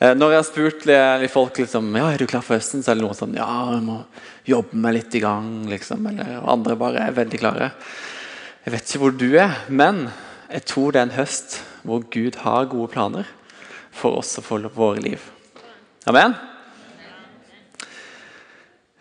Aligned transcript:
Eh, 0.00 0.14
når 0.16 0.32
jeg 0.32 0.40
har 0.40 0.46
spurt 0.48 0.86
folk 1.28 1.58
liksom, 1.60 1.90
ja, 1.98 2.06
er 2.08 2.22
du 2.22 2.28
klar 2.28 2.44
for 2.44 2.56
høsten, 2.56 2.80
så 2.80 2.92
er 2.92 2.96
det 2.96 3.04
noen 3.04 3.18
sånn 3.18 3.36
Ja, 3.36 3.50
jeg 3.74 3.84
må 3.84 3.98
jobbe 4.48 4.78
meg 4.80 4.96
litt 4.96 5.16
i 5.18 5.20
gang. 5.20 5.68
liksom, 5.68 6.06
eller 6.08 6.40
Andre 6.48 6.76
bare 6.80 7.02
er 7.04 7.18
veldig 7.18 7.40
klare. 7.42 7.72
Jeg 8.64 8.72
vet 8.72 8.88
ikke 8.88 9.02
hvor 9.02 9.12
du 9.12 9.28
er, 9.36 9.58
men 9.68 10.08
jeg 10.48 10.64
tror 10.64 10.92
det 10.92 11.02
er 11.02 11.08
en 11.10 11.18
høst 11.18 11.60
hvor 11.84 12.00
Gud 12.12 12.40
har 12.44 12.70
gode 12.72 12.88
planer 12.92 13.28
for 13.92 14.16
oss 14.22 14.38
og 14.40 14.44
for 14.44 14.72
våre 14.72 15.04
liv. 15.04 15.20
Amen? 16.08 16.32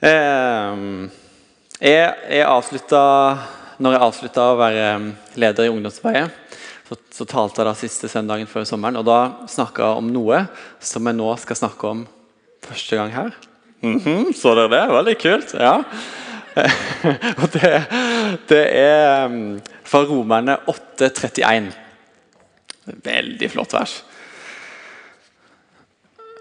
Eh, 0.04 0.84
jeg, 1.80 2.12
jeg 2.28 2.44
avslutta, 2.44 3.02
når 3.80 3.96
jeg 3.96 4.04
avslutta 4.04 4.52
å 4.52 4.60
være 4.60 4.86
leder 5.40 5.64
i 5.64 5.72
Ungdomsarbeidet, 5.72 6.49
så, 6.90 6.98
så 7.14 7.26
talte 7.30 7.62
jeg 7.62 7.68
da 7.70 7.76
siste 7.78 8.10
søndagen 8.10 8.50
før 8.50 8.66
sommeren. 8.66 8.98
og 8.98 9.06
Da 9.06 9.46
snakka 9.52 9.86
jeg 9.86 10.02
om 10.02 10.10
noe 10.10 10.42
som 10.82 11.06
jeg 11.06 11.18
nå 11.20 11.30
skal 11.38 11.60
snakke 11.60 11.92
om 11.92 12.02
første 12.66 12.98
gang 12.98 13.14
her. 13.14 13.36
Mhm, 13.86 14.34
så 14.36 14.56
dere 14.58 14.72
det? 14.74 14.82
Veldig 14.92 15.18
kult. 15.22 15.54
ja. 15.54 15.76
og 17.40 17.46
det, 17.54 17.76
det 18.50 18.64
er 18.76 19.30
um, 19.30 19.60
fra 19.86 20.02
Romerne 20.10 20.58
8,31. 20.68 21.70
Veldig 23.06 23.52
flott 23.54 23.76
vers. 23.78 23.94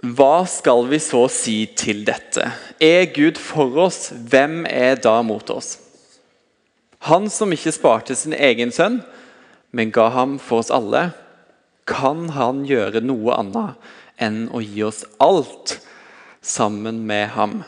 Hva 0.00 0.46
skal 0.48 0.86
vi 0.88 1.00
så 1.02 1.24
si 1.30 1.58
til 1.76 2.04
dette? 2.08 2.48
Er 2.80 3.10
Gud 3.12 3.36
for 3.42 3.76
oss, 3.84 4.08
hvem 4.14 4.62
er 4.70 4.96
da 5.02 5.18
mot 5.26 5.52
oss? 5.52 5.76
Han 7.10 7.28
som 7.30 7.52
ikke 7.54 7.74
sparte 7.74 8.16
sin 8.18 8.34
egen 8.34 8.72
sønn, 8.74 9.02
men 9.70 9.92
ga 9.92 10.08
ham 10.14 10.38
for 10.42 10.62
oss 10.62 10.72
alle, 10.74 11.10
kan 11.88 12.28
han 12.36 12.64
gjøre 12.68 13.02
noe 13.04 13.36
annet 13.36 13.90
enn 14.20 14.46
å 14.52 14.60
gi 14.64 14.82
oss 14.84 15.04
alt 15.22 15.78
sammen 16.44 17.02
med 17.08 17.28
ham? 17.36 17.60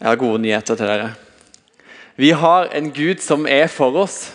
Jeg 0.00 0.08
har 0.08 0.20
gode 0.20 0.40
nyheter 0.40 0.78
til 0.80 0.88
dere. 0.88 1.10
Vi 2.16 2.30
har 2.36 2.70
en 2.76 2.88
Gud 2.92 3.20
som 3.20 3.44
er 3.48 3.66
for 3.68 3.96
oss. 4.00 4.30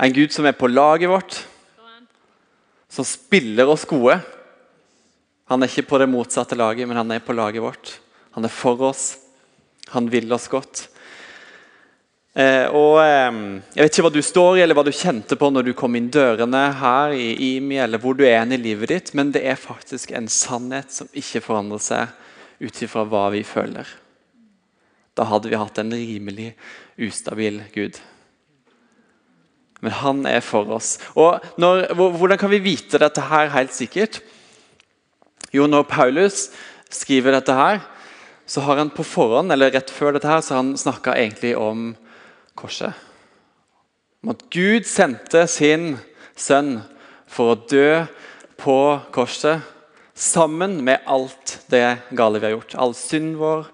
En 0.00 0.12
Gud 0.12 0.32
som 0.32 0.46
er 0.46 0.56
på 0.56 0.68
laget 0.68 1.08
vårt, 1.10 1.38
som 2.92 3.04
spiller 3.08 3.68
oss 3.68 3.86
gode. 3.88 4.18
Han 5.48 5.64
er 5.64 5.72
ikke 5.72 5.88
på 5.88 6.00
det 6.00 6.10
motsatte 6.12 6.56
laget, 6.56 6.88
men 6.88 7.00
han 7.00 7.16
er 7.16 7.24
på 7.24 7.36
laget 7.36 7.64
vårt. 7.64 7.94
Han 8.36 8.44
er 8.44 8.52
for 8.52 8.84
oss. 8.90 9.16
Han 9.94 10.08
vil 10.12 10.32
oss 10.34 10.48
godt. 10.52 10.86
Eh, 12.38 12.66
og 12.70 13.00
eh, 13.02 13.38
Jeg 13.74 13.82
vet 13.82 13.96
ikke 13.96 14.04
hva 14.06 14.12
du 14.14 14.22
står 14.22 14.58
i, 14.58 14.62
eller 14.62 14.78
hva 14.78 14.84
du 14.86 14.92
kjente 14.94 15.38
på 15.38 15.50
når 15.50 15.68
du 15.68 15.72
kom 15.78 15.96
inn 15.98 16.10
dørene 16.12 16.64
her 16.78 17.14
i 17.16 17.56
IMI, 17.56 17.80
eller 17.82 18.02
hvor 18.02 18.14
du 18.18 18.24
er 18.28 18.44
i 18.46 18.60
livet 18.60 18.92
ditt, 18.92 19.14
men 19.18 19.32
det 19.34 19.42
er 19.48 19.58
faktisk 19.58 20.12
en 20.14 20.28
sannhet 20.30 20.92
som 20.94 21.10
ikke 21.16 21.42
forandrer 21.42 21.82
seg 21.82 22.14
ut 22.62 22.84
ifra 22.84 23.06
hva 23.08 23.28
vi 23.34 23.42
føler. 23.46 23.88
Da 25.18 25.26
hadde 25.26 25.50
vi 25.50 25.58
hatt 25.58 25.80
en 25.82 25.90
rimelig 25.94 26.52
ustabil 27.08 27.58
Gud. 27.74 27.98
Men 29.82 29.94
han 29.94 30.24
er 30.26 30.42
for 30.42 30.70
oss. 30.74 30.96
Og 31.18 31.42
når, 31.58 31.92
Hvordan 31.94 32.38
kan 32.38 32.50
vi 32.50 32.62
vite 32.62 32.98
dette 32.98 33.22
her 33.30 33.50
helt 33.54 33.74
sikkert? 33.74 34.20
Jo, 35.54 35.66
når 35.66 35.86
Paulus 35.90 36.48
skriver 36.90 37.34
dette 37.34 37.54
her, 37.54 37.80
så 38.48 38.64
har 38.64 38.80
han 38.80 38.90
på 38.90 39.04
forhånd, 39.04 39.52
eller 39.52 39.74
rett 39.74 39.90
før 39.92 40.16
dette 40.16 40.28
her, 40.30 40.40
så 40.40 40.54
har 40.56 40.62
han 40.62 40.76
snakka 40.80 41.12
egentlig 41.20 41.52
om 41.60 41.90
korset. 42.56 42.96
Om 44.24 44.32
at 44.32 44.46
Gud 44.50 44.88
sendte 44.88 45.44
sin 45.52 45.98
sønn 46.32 46.78
for 47.28 47.52
å 47.52 47.58
dø 47.68 48.06
på 48.58 48.78
korset 49.14 49.60
sammen 50.18 50.80
med 50.84 51.04
alt 51.06 51.58
det 51.70 52.00
gale 52.16 52.40
vi 52.40 52.48
har 52.48 52.56
gjort. 52.56 52.74
All 52.80 52.96
synd 52.96 53.36
vår, 53.38 53.68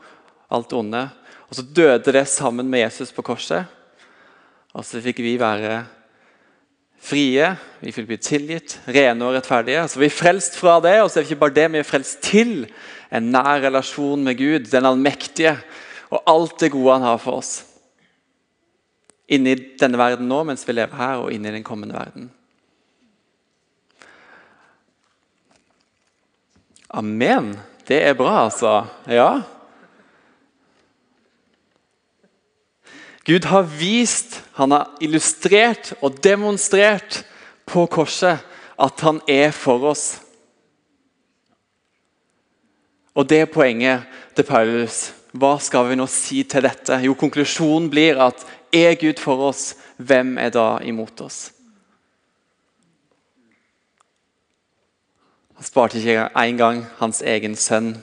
alt 0.53 0.75
onde. 0.77 1.06
Og 1.48 1.56
så 1.56 1.65
døde 1.65 2.16
det 2.19 2.27
sammen 2.28 2.66
med 2.71 2.82
Jesus 2.82 3.15
på 3.15 3.25
korset. 3.25 3.71
Og 4.75 4.82
så 4.82 4.98
fikk 5.00 5.22
vi 5.22 5.38
være 5.38 5.84
frie, 7.04 7.50
vi 7.84 7.92
vil 7.92 8.06
bli 8.09 8.19
tilgitt, 8.20 8.78
rene 8.88 9.26
og 9.26 9.37
rettferdige. 9.37 9.84
Så 9.91 10.00
vi 10.00 10.09
er 10.09 10.16
frelst 10.16 10.56
fra 10.60 10.78
det, 10.84 10.97
og 11.03 11.10
så 11.10 11.20
er 11.20 11.25
vi 11.25 11.32
ikke 11.32 11.42
bare 11.44 11.56
det, 11.59 11.66
vi 11.75 11.82
er 11.82 11.88
frelst 11.88 12.22
til 12.25 12.54
en 13.15 13.31
nær 13.34 13.60
relasjon 13.66 14.25
med 14.25 14.38
Gud, 14.41 14.70
den 14.72 14.88
allmektige, 14.88 15.56
og 16.10 16.22
alt 16.31 16.59
det 16.62 16.72
gode 16.72 16.97
han 16.97 17.06
har 17.06 17.20
for 17.20 17.42
oss. 17.42 17.53
Inni 19.28 19.54
denne 19.81 20.00
verden 20.00 20.28
nå, 20.28 20.42
mens 20.48 20.65
vi 20.69 20.76
lever 20.76 20.97
her, 20.98 21.22
og 21.25 21.32
inni 21.32 21.53
den 21.53 21.66
kommende 21.66 21.97
verden. 21.97 22.31
Amen. 26.94 27.54
Det 27.88 27.98
er 28.06 28.16
bra, 28.16 28.44
altså. 28.47 28.84
Ja. 29.10 29.42
Gud 33.24 33.44
har 33.48 33.62
vist, 33.62 34.42
han 34.52 34.70
har 34.70 34.90
illustrert 35.00 35.94
og 36.04 36.18
demonstrert 36.24 37.22
på 37.64 37.86
korset 37.88 38.42
at 38.76 39.00
han 39.00 39.20
er 39.30 39.54
for 39.56 39.86
oss. 39.88 40.04
Og 43.14 43.28
det 43.30 43.44
er 43.44 43.50
poenget 43.50 44.04
til 44.36 44.44
Paulus. 44.44 45.14
Hva 45.32 45.56
skal 45.62 45.88
vi 45.88 45.96
nå 45.96 46.06
si 46.10 46.42
til 46.46 46.66
dette? 46.66 46.98
Jo, 47.06 47.14
Konklusjonen 47.18 47.88
blir 47.90 48.20
at 48.20 48.44
er 48.74 48.98
Gud 48.98 49.22
for 49.22 49.48
oss, 49.48 49.72
hvem 49.96 50.36
er 50.38 50.52
da 50.52 50.78
imot 50.84 51.24
oss? 51.24 51.48
Han 55.54 55.66
sparte 55.66 55.98
ikke 56.02 56.28
engang 56.36 56.84
hans 56.98 57.22
egen 57.22 57.56
sønn. 57.56 57.94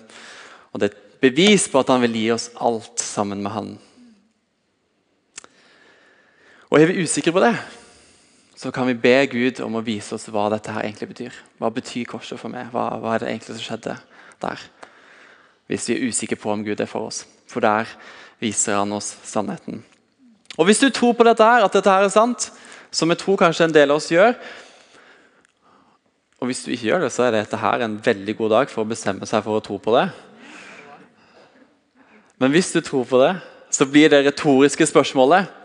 Og 0.71 0.79
Det 0.79 0.89
er 0.89 0.95
et 0.95 1.21
bevis 1.21 1.67
på 1.69 1.83
at 1.83 1.91
han 1.91 2.01
vil 2.01 2.15
gi 2.15 2.27
oss 2.31 2.49
alt 2.55 2.99
sammen 3.03 3.43
med 3.43 3.51
han. 3.51 3.71
Og 6.71 6.79
Er 6.79 6.87
vi 6.87 7.03
usikre 7.03 7.33
på 7.35 7.41
det, 7.43 7.51
så 8.55 8.71
kan 8.71 8.87
vi 8.87 8.93
be 8.93 9.25
Gud 9.27 9.59
om 9.59 9.75
å 9.75 9.83
vise 9.83 10.15
oss 10.15 10.29
hva 10.31 10.45
dette 10.53 10.71
her 10.71 10.85
egentlig 10.85 11.09
betyr. 11.09 11.35
Hva 11.59 11.67
betyr 11.73 12.07
korset 12.07 12.39
for 12.39 12.53
meg? 12.53 12.69
Hva, 12.71 12.85
hva 13.01 13.15
er 13.15 13.23
det 13.23 13.27
egentlig 13.27 13.57
som 13.57 13.65
skjedde 13.65 13.95
der? 14.39 14.63
Hvis 15.67 15.89
vi 15.89 15.97
er 15.97 16.07
usikre 16.07 16.39
på 16.39 16.53
om 16.53 16.63
Gud 16.63 16.79
er 16.79 16.87
for 16.87 17.09
oss. 17.09 17.25
For 17.51 17.59
der 17.59 17.91
viser 18.39 18.79
han 18.79 18.95
oss 18.95 19.11
sannheten. 19.27 19.83
Og 20.55 20.65
Hvis 20.65 20.79
du 20.79 20.87
tror 20.89 21.11
på 21.11 21.27
dette 21.27 21.43
her, 21.43 21.65
at 21.65 21.75
dette 21.75 21.91
her 21.91 22.07
er 22.07 22.13
sant, 22.13 22.47
som 22.91 23.11
jeg 23.11 23.19
tror 23.19 23.39
kanskje 23.39 23.67
en 23.67 23.75
del 23.75 23.91
av 23.91 23.99
oss 24.01 24.09
gjør 24.11 24.33
Og 26.41 26.49
hvis 26.49 26.63
du 26.65 26.71
ikke 26.73 26.87
gjør 26.89 27.03
det, 27.05 27.11
så 27.13 27.23
er 27.23 27.35
dette 27.35 27.57
her 27.59 27.83
en 27.85 27.99
veldig 28.03 28.35
god 28.37 28.49
dag 28.49 28.71
for 28.71 28.81
å 28.81 28.89
bestemme 28.89 29.27
seg 29.29 29.43
for 29.45 29.59
å 29.59 29.61
tro 29.63 29.77
på 29.77 29.93
det. 29.93 30.07
Men 32.41 32.51
hvis 32.51 32.71
du 32.73 32.79
tror 32.81 33.05
på 33.05 33.19
det, 33.21 33.35
så 33.69 33.85
blir 33.85 34.09
det 34.09 34.23
retoriske 34.25 34.87
spørsmålet 34.89 35.60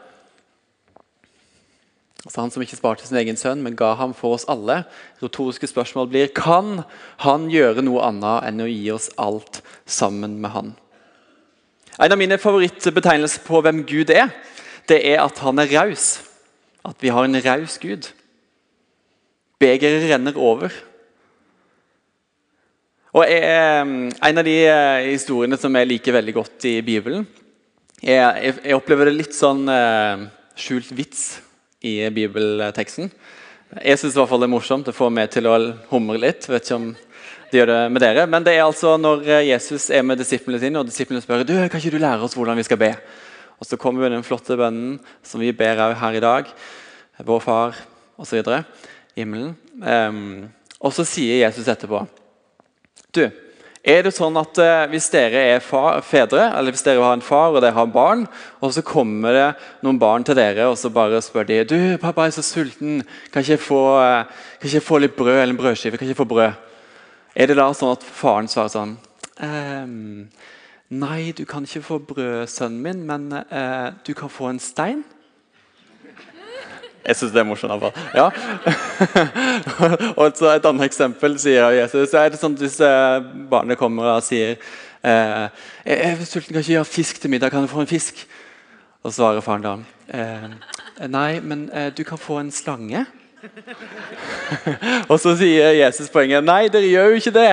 Altså 2.26 2.40
Han 2.42 2.50
som 2.50 2.64
ikke 2.64 2.78
sparte 2.78 3.06
sin 3.06 3.18
egen 3.20 3.38
sønn, 3.38 3.62
men 3.62 3.76
ga 3.78 3.92
ham 3.94 4.10
for 4.16 4.34
oss 4.34 4.46
alle. 4.50 4.80
Retoriske 5.22 5.68
spørsmål 5.70 6.10
blir 6.10 6.32
kan 6.34 6.82
han 7.22 7.46
gjøre 7.52 7.84
noe 7.86 8.02
annet 8.08 8.48
enn 8.48 8.64
å 8.64 8.66
gi 8.66 8.90
oss 8.90 9.12
alt 9.14 9.62
sammen 9.86 10.34
med 10.42 10.50
han. 10.50 10.74
En 12.02 12.12
av 12.12 12.18
mine 12.20 12.36
favorittbetegnelser 12.42 13.46
på 13.46 13.62
hvem 13.62 13.84
Gud 13.88 14.10
er, 14.10 14.34
det 14.90 14.98
er 15.06 15.22
at 15.22 15.38
han 15.46 15.62
er 15.62 15.70
raus. 15.78 16.18
At 16.84 16.98
vi 17.02 17.14
har 17.14 17.24
en 17.24 17.40
raus 17.46 17.78
Gud. 17.82 18.10
Begeret 19.62 20.10
renner 20.10 20.36
over. 20.36 20.74
Og 23.16 23.24
En 23.24 24.12
av 24.20 24.44
de 24.44 24.58
eh, 24.66 25.12
historiene 25.14 25.56
som 25.56 25.72
jeg 25.78 25.88
liker 25.88 26.18
veldig 26.18 26.34
godt 26.36 26.66
i 26.68 26.80
Bibelen 26.84 27.24
jeg 28.04 28.74
opplever 28.76 29.08
det 29.08 29.16
litt 29.16 29.36
sånn 29.36 29.64
eh, 29.72 30.26
skjult 30.58 30.90
vits 30.92 31.22
i 31.86 31.94
bibelteksten. 32.14 33.10
Jeg 33.82 33.98
syns 33.98 34.14
det 34.14 34.24
er 34.26 34.50
morsomt. 34.50 34.86
Det 34.86 34.94
får 34.94 35.12
meg 35.14 35.30
til 35.34 35.48
å 35.50 35.56
humre 35.90 36.18
litt. 36.22 36.48
Vet 36.48 36.66
ikke 36.66 36.78
om 36.78 36.88
det 37.50 37.60
gjør 37.60 37.70
det 37.70 37.80
med 37.94 38.02
dere. 38.02 38.26
Men 38.30 38.46
det 38.46 38.56
er 38.56 38.64
altså 38.64 38.96
når 38.98 39.24
Jesus 39.46 39.88
er 39.94 40.02
med 40.06 40.18
disiplene 40.18 40.60
sine, 40.62 40.80
og 40.80 40.88
disiplene 40.88 41.22
spør 41.22 41.46
du, 41.46 41.54
kan 41.70 41.80
ikke 41.80 41.94
du 41.94 42.02
lære 42.02 42.26
oss 42.26 42.36
hvordan 42.38 42.58
vi 42.58 42.66
skal 42.66 42.80
be. 42.80 42.92
Og 43.56 43.66
Så 43.66 43.78
kommer 43.80 44.04
vi 44.04 44.14
den 44.14 44.26
flotte 44.26 44.56
bønnen 44.58 44.98
som 45.24 45.40
vi 45.40 45.52
ber 45.56 45.94
her 45.96 46.18
i 46.18 46.22
dag. 46.22 46.50
Vår 47.24 47.40
Far 47.40 47.78
osv. 48.18 48.42
Himmelen. 49.16 49.54
Um, 49.80 50.48
og 50.80 50.92
så 50.92 51.06
sier 51.08 51.40
Jesus 51.40 51.68
etterpå 51.68 52.02
Du, 53.14 53.22
er 53.86 54.02
det 54.02 54.12
sånn 54.16 54.34
at 54.40 54.58
eh, 54.58 54.88
Hvis 54.90 55.06
dere 55.12 55.42
er 55.54 55.62
far, 55.62 56.00
fedre, 56.02 56.48
eller 56.58 56.74
hvis 56.74 56.82
dere 56.86 57.04
har 57.04 57.14
en 57.14 57.24
far 57.24 57.54
og 57.54 57.60
dere 57.62 57.76
har 57.76 57.86
barn, 57.94 58.24
og 58.58 58.74
så 58.74 58.82
kommer 58.86 59.36
det 59.36 59.46
noen 59.86 60.00
barn 60.02 60.26
til 60.26 60.38
dere 60.38 60.66
og 60.66 60.74
så 60.80 60.90
bare 60.90 61.22
spør 61.22 61.46
de, 61.46 61.62
du, 61.64 61.78
'Pappa 62.02 62.26
er 62.26 62.34
så 62.34 62.42
sulten. 62.42 63.04
Kan 63.30 63.42
ikke 63.46 63.54
jeg 63.54 63.62
få, 63.62 63.82
eh, 64.02 64.26
kan 64.58 64.66
ikke 64.66 64.80
jeg 64.80 64.88
få 64.88 64.98
litt 64.98 65.16
brød 65.16 65.38
eller 65.38 65.54
en 65.54 65.62
brødskive?' 65.62 65.96
Kan 65.96 66.06
ikke 66.08 66.16
jeg 66.16 66.22
få 66.24 66.30
brød? 66.34 66.52
Er 67.36 67.46
det 67.46 67.56
da 67.56 67.68
sånn 67.72 67.94
at 67.94 68.02
faren 68.02 68.48
svarer 68.48 68.72
sånn 68.74 68.96
ehm, 69.40 70.28
'Nei, 70.90 71.32
du 71.32 71.44
kan 71.44 71.62
ikke 71.62 71.82
få 71.82 71.98
brød, 71.98 72.46
sønnen 72.46 72.82
min, 72.82 73.06
men 73.06 73.32
eh, 73.50 73.92
du 74.06 74.14
kan 74.14 74.28
få 74.28 74.50
en 74.50 74.58
stein.' 74.58 75.04
Jeg 77.06 77.16
syns 77.16 77.32
det 77.32 77.40
er 77.40 77.46
morsomt. 77.46 77.72
iallfall. 77.72 77.92
Ja. 78.14 78.30
og 80.20 80.32
så 80.34 80.50
Et 80.56 80.66
annet 80.66 80.88
eksempel 80.88 81.38
sier 81.38 81.70
Jesus, 81.76 82.14
er 82.14 82.32
det 82.32 82.40
sånn 82.40 82.56
hvis 82.58 82.80
eh, 82.82 83.20
barnet 83.50 83.78
kommer 83.78 84.16
og 84.16 84.24
sier 84.26 84.56
eh, 85.02 85.46
'Jeg 85.86 85.98
er 86.10 86.24
sulten, 86.24 86.52
kan 86.52 86.64
ikke 86.64 86.72
gjøre 86.72 86.84
fisk 86.84 87.20
til 87.20 87.30
middag. 87.30 87.50
Kan 87.50 87.60
jeg 87.66 87.70
få 87.70 87.80
en 87.80 87.86
fisk?' 87.86 88.26
Og 89.04 89.12
svarer 89.12 89.40
faren 89.40 89.62
da 89.62 89.76
eh, 90.10 91.06
'Nei, 91.06 91.40
men 91.40 91.70
eh, 91.72 91.92
du 91.96 92.02
kan 92.04 92.18
få 92.18 92.40
en 92.40 92.50
slange'. 92.50 93.06
og 95.10 95.20
så 95.20 95.36
sier 95.38 95.76
Jesus 95.76 96.10
poenget 96.10 96.44
Nei, 96.44 96.66
dere 96.72 96.88
gjør 96.88 97.12
jo 97.12 97.20
ikke 97.20 97.34
det. 97.36 97.50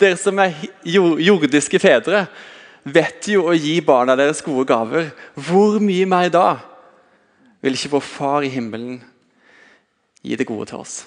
Dere 0.00 0.16
som 0.16 0.38
er 0.38 0.54
jordiske 0.84 1.78
fedre, 1.78 2.26
vet 2.82 3.28
jo 3.28 3.44
å 3.46 3.54
gi 3.54 3.80
barna 3.80 4.16
deres 4.16 4.42
gode 4.42 4.66
gaver. 4.66 5.12
Hvor 5.34 5.78
mye 5.82 6.06
mer 6.06 6.32
da 6.32 6.56
vil 7.64 7.76
ikke 7.76 7.94
vår 7.96 8.04
Far 8.04 8.46
i 8.46 8.52
himmelen 8.52 9.00
gi 10.22 10.36
det 10.36 10.48
gode 10.48 10.68
til 10.70 10.82
oss? 10.82 11.04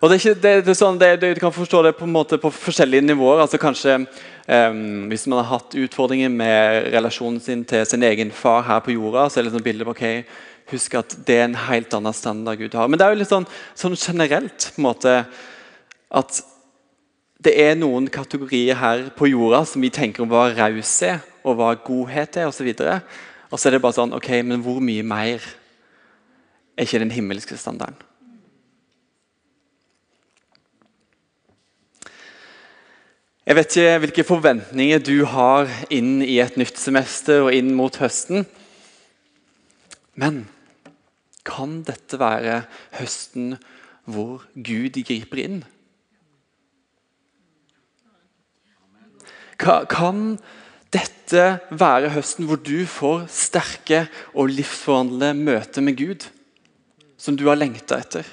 Og 0.00 0.08
det 0.08 0.16
er 0.16 0.20
ikke, 0.20 0.40
det, 0.40 0.52
det 0.64 0.72
er 0.72 0.78
sånn, 0.78 0.98
det, 1.00 1.10
Du 1.20 1.40
kan 1.42 1.52
forstå 1.52 1.82
det 1.84 1.96
på, 1.98 2.06
en 2.08 2.14
måte 2.14 2.38
på 2.40 2.52
forskjellige 2.54 3.04
nivåer. 3.04 3.42
altså 3.42 3.60
kanskje 3.60 3.98
um, 4.00 5.08
Hvis 5.12 5.26
man 5.28 5.42
har 5.42 5.58
hatt 5.58 5.76
utfordringer 5.76 6.32
med 6.32 6.88
relasjonen 6.94 7.40
sin 7.40 7.64
til 7.68 7.84
sin 7.86 8.02
egen 8.08 8.32
far 8.32 8.64
her 8.64 8.80
på 8.84 8.94
jorda, 8.96 9.28
så 9.28 9.40
er 9.40 9.46
det 9.46 9.52
sånn 9.52 9.66
bildet 9.66 9.88
på 9.88 9.92
ok, 9.92 10.06
husk 10.72 10.96
at 10.96 11.16
det 11.26 11.36
er 11.36 11.48
en 11.48 11.58
helt 11.66 11.92
annen 11.96 12.16
standard 12.16 12.62
Gud 12.62 12.76
har. 12.78 12.88
Men 12.88 13.00
det 13.00 13.06
er 13.06 13.12
jo 13.12 13.20
litt 13.20 13.32
sånn, 13.32 13.48
sånn 13.76 13.98
generelt 13.98 14.70
på 14.72 14.80
en 14.80 14.88
måte 14.88 15.16
at 16.10 16.40
det 17.40 17.54
er 17.60 17.76
noen 17.76 18.08
kategorier 18.12 18.76
her 18.76 19.06
på 19.16 19.28
jorda 19.30 19.62
som 19.68 19.84
vi 19.84 19.92
tenker 19.92 20.24
om 20.24 20.32
hva 20.32 20.48
raus 20.52 20.94
er, 21.04 21.20
og 21.44 21.56
hva 21.56 21.74
godhet 21.84 22.36
er 22.40 22.48
osv. 22.48 22.68
Og, 23.50 23.58
så 23.58 23.68
er 23.68 23.76
det 23.76 23.82
bare 23.82 23.96
sånn 23.96 24.14
Ok, 24.14 24.30
men 24.46 24.62
hvor 24.64 24.78
mye 24.84 25.02
mer 25.06 25.42
er 26.76 26.86
ikke 26.86 27.02
den 27.02 27.12
himmelske 27.14 27.58
standarden? 27.58 27.98
Jeg 33.50 33.56
vet 33.56 33.74
ikke 33.74 33.98
hvilke 34.04 34.24
forventninger 34.28 35.00
du 35.02 35.24
har 35.26 35.66
inn 35.90 36.20
i 36.22 36.36
et 36.38 36.54
nytt 36.60 36.78
semester 36.78 37.48
og 37.48 37.56
inn 37.56 37.72
mot 37.74 37.96
høsten. 37.98 38.44
Men 40.14 40.44
kan 41.48 41.80
dette 41.88 42.20
være 42.20 42.60
høsten 43.00 43.56
hvor 44.06 44.44
Gud 44.54 45.00
griper 45.02 45.42
inn? 45.42 45.58
Kan 49.60 50.38
dette 50.90 51.44
være 51.70 52.10
høsten 52.16 52.48
hvor 52.48 52.58
du 52.58 52.82
får 52.90 53.28
sterke 53.30 54.04
og 54.34 54.50
livsforvandlende 54.50 55.46
møter 55.46 55.84
med 55.86 55.98
Gud, 55.98 56.26
som 57.20 57.36
du 57.38 57.46
har 57.46 57.58
lengta 57.58 58.00
etter? 58.02 58.26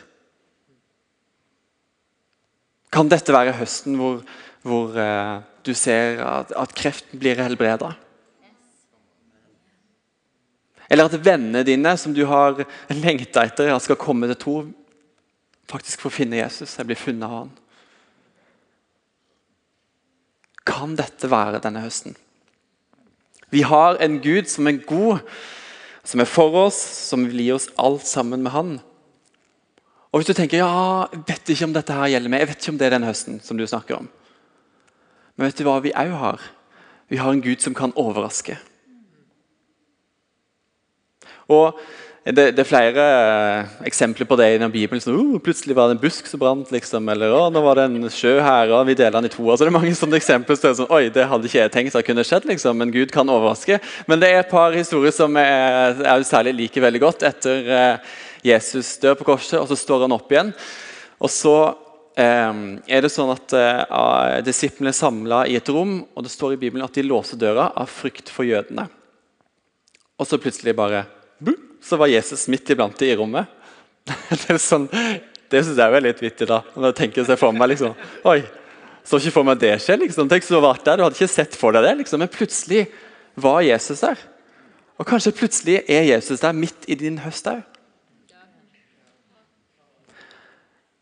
Kan 2.93 3.11
dette 3.11 3.35
være 3.35 3.53
høsten 3.59 3.97
hvor, 3.99 4.23
hvor 4.65 4.97
uh, 4.97 5.43
du 5.61 5.73
ser 5.77 6.23
at, 6.23 6.53
at 6.55 6.75
kreften 6.77 7.21
blir 7.21 7.37
helbreda? 7.37 7.93
Eller 10.89 11.09
at 11.09 11.19
vennene 11.19 11.65
dine 11.67 11.93
som 11.99 12.13
du 12.15 12.23
har 12.25 12.63
lengta 12.89 13.43
etter, 13.43 13.73
skal 13.83 13.99
komme 13.99 14.29
til 14.31 14.39
to, 14.41 14.57
faktisk 15.67 16.05
får 16.05 16.15
finne 16.21 16.39
Jesus. 16.39 16.77
Jeg 16.79 16.87
blir 16.87 16.99
funnet 16.99 17.27
av 17.27 17.41
han. 17.41 17.51
Kan 20.67 20.95
dette 20.99 21.29
være 21.31 21.59
denne 21.63 21.83
høsten? 21.83 22.15
Vi 23.51 23.63
har 23.63 23.97
en 24.03 24.19
Gud 24.23 24.49
som 24.51 24.67
er 24.67 24.81
god, 24.87 25.23
som 26.03 26.19
er 26.19 26.29
for 26.29 26.55
oss, 26.65 26.77
som 27.07 27.23
vil 27.27 27.45
gi 27.45 27.51
oss 27.55 27.69
alt 27.79 28.07
sammen 28.07 28.43
med 28.43 28.51
Han. 28.51 28.77
Og 30.11 30.19
Hvis 30.19 30.27
du 30.27 30.33
tenker 30.33 30.57
ja, 30.57 31.07
jeg 31.11 31.23
vet 31.27 31.49
ikke 31.53 31.67
om 31.67 31.73
dette 31.75 31.93
her 31.93 32.11
gjelder 32.11 32.31
meg, 32.31 32.41
jeg 32.41 32.49
vet 32.49 32.61
ikke 32.61 32.73
om 32.73 32.79
det 32.79 32.87
er 32.87 32.95
den 32.95 33.07
høsten 33.07 33.41
som 33.43 33.59
du 33.59 33.65
snakker 33.67 33.99
om. 33.99 34.07
Men 35.35 35.47
vet 35.47 35.59
du 35.59 35.67
hva 35.67 35.77
vi 35.83 35.93
òg 35.93 36.15
har? 36.17 36.41
Vi 37.11 37.19
har 37.21 37.31
en 37.31 37.43
Gud 37.43 37.61
som 37.63 37.75
kan 37.77 37.93
overraske. 37.95 38.57
Og 41.47 41.77
det, 42.27 42.43
det, 42.57 42.59
er 42.59 42.67
flere 42.67 43.03
uh, 43.07 43.75
eksempler 43.87 44.27
på 44.27 44.35
det 44.35 44.47
i 44.55 44.67
Bibelen. 44.67 44.99
Så, 44.99 45.13
uh, 45.15 45.37
plutselig 45.39 45.75
var 45.77 45.87
det 45.87 45.95
en 45.95 46.01
busk 46.01 46.27
som 46.27 46.41
brant. 46.41 46.71
Liksom, 46.73 47.07
eller 47.13 47.31
uh, 47.31 47.45
nå 47.53 47.61
var 47.63 47.79
det 47.79 47.85
en 47.87 48.09
sjø 48.11 48.33
her, 48.43 48.73
og 48.75 48.89
vi 48.89 48.97
deler 48.99 49.15
den 49.15 49.29
i 49.29 49.31
to. 49.31 49.45
Altså, 49.45 49.63
det 49.63 49.71
er 49.71 49.77
mange 49.77 49.93
sånne 49.95 50.19
eksempler 50.19 50.59
så 50.59 50.73
sånn, 50.75 50.91
Oi, 50.91 51.07
det 51.13 51.27
hadde 51.31 51.47
ikke 51.47 51.61
jeg 51.61 51.73
tenkt 51.75 51.95
at 51.95 52.07
kunne 52.07 52.25
skjedd, 52.27 52.49
liksom, 52.49 52.81
men 52.81 52.91
Gud 52.91 53.13
kan 53.15 53.31
overraske. 53.31 53.79
Men 54.11 54.19
det 54.19 54.31
er 54.33 54.41
et 54.41 54.51
par 54.51 54.75
historier 54.75 55.15
som 55.15 55.39
jeg, 55.39 55.93
jeg 56.03 56.27
særlig 56.27 56.55
liker 56.57 56.83
veldig 56.87 57.03
godt. 57.05 57.23
Etter 57.29 57.71
uh, 57.71 58.17
Jesus 58.43 58.97
dør 59.03 59.15
på 59.21 59.29
korset, 59.31 59.59
og 59.61 59.69
så 59.71 59.79
står 59.79 60.03
han 60.07 60.15
opp 60.17 60.35
igjen. 60.35 60.51
Og 61.23 61.31
så 61.31 61.55
um, 61.63 62.65
er 62.91 63.05
det 63.05 63.13
sånn 63.13 63.31
at 63.33 63.55
uh, 63.55 64.41
Disiplene 64.45 64.91
er 64.91 64.99
samla 64.99 65.45
i 65.47 65.55
et 65.61 65.71
rom, 65.71 66.01
og 66.11 66.27
det 66.27 66.33
står 66.33 66.57
i 66.57 66.59
Bibelen 66.65 66.85
at 66.85 66.97
de 66.97 67.07
låser 67.07 67.39
døra 67.39 67.69
av 67.71 67.87
frykt 67.87 68.33
for 68.33 68.47
jødene. 68.47 68.89
Og 70.17 70.27
så 70.27 70.41
plutselig 70.41 70.75
bare 70.75 71.05
Buh! 71.37 71.66
Så 71.83 71.99
var 71.99 72.11
Jesus 72.11 72.47
midt 72.51 72.69
iblant 72.73 72.97
dem 72.99 73.11
i 73.11 73.17
rommet. 73.19 73.53
Det, 74.31 74.53
er 74.53 74.59
sånn, 74.61 74.87
det 75.51 75.63
syns 75.63 75.79
jeg 75.79 75.97
er 75.97 76.03
litt 76.03 76.21
vittig. 76.23 76.47
da, 76.47 76.61
når 76.75 76.93
jeg 76.93 76.97
tenker 77.01 77.27
seg 77.27 77.39
for 77.39 77.55
meg 77.55 77.73
liksom, 77.73 77.95
Oi, 78.27 78.39
så 79.07 79.19
ikke 79.19 79.35
for 79.35 79.47
meg 79.47 79.59
det 79.59 79.73
skjer. 79.83 79.99
liksom, 80.03 80.29
Tenk 80.31 80.45
så 80.47 80.61
vært 80.63 80.85
der, 80.87 80.99
Du 80.99 81.05
hadde 81.05 81.19
ikke 81.19 81.31
sett 81.31 81.55
for 81.59 81.75
deg 81.75 81.83
det, 81.83 81.93
liksom, 82.03 82.23
men 82.23 82.31
plutselig 82.31 82.85
var 83.35 83.61
Jesus 83.65 84.03
der. 84.03 84.21
Og 84.97 85.07
kanskje 85.07 85.35
plutselig 85.35 85.81
er 85.85 86.07
Jesus 86.07 86.41
der 86.41 86.55
midt 86.57 86.87
i 86.89 86.97
din 86.99 87.19
høst 87.21 87.47
òg. 87.51 87.61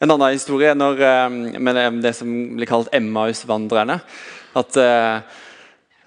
En 0.04 0.12
annen 0.12 0.36
historie 0.36 0.74
når, 0.76 1.00
eh, 1.02 1.60
med 1.64 2.02
det 2.04 2.12
som 2.18 2.28
blir 2.58 2.68
kalt 2.68 2.92
Emmaus-vandrerne. 2.94 4.02
at 4.56 4.78
uh, 4.80 5.20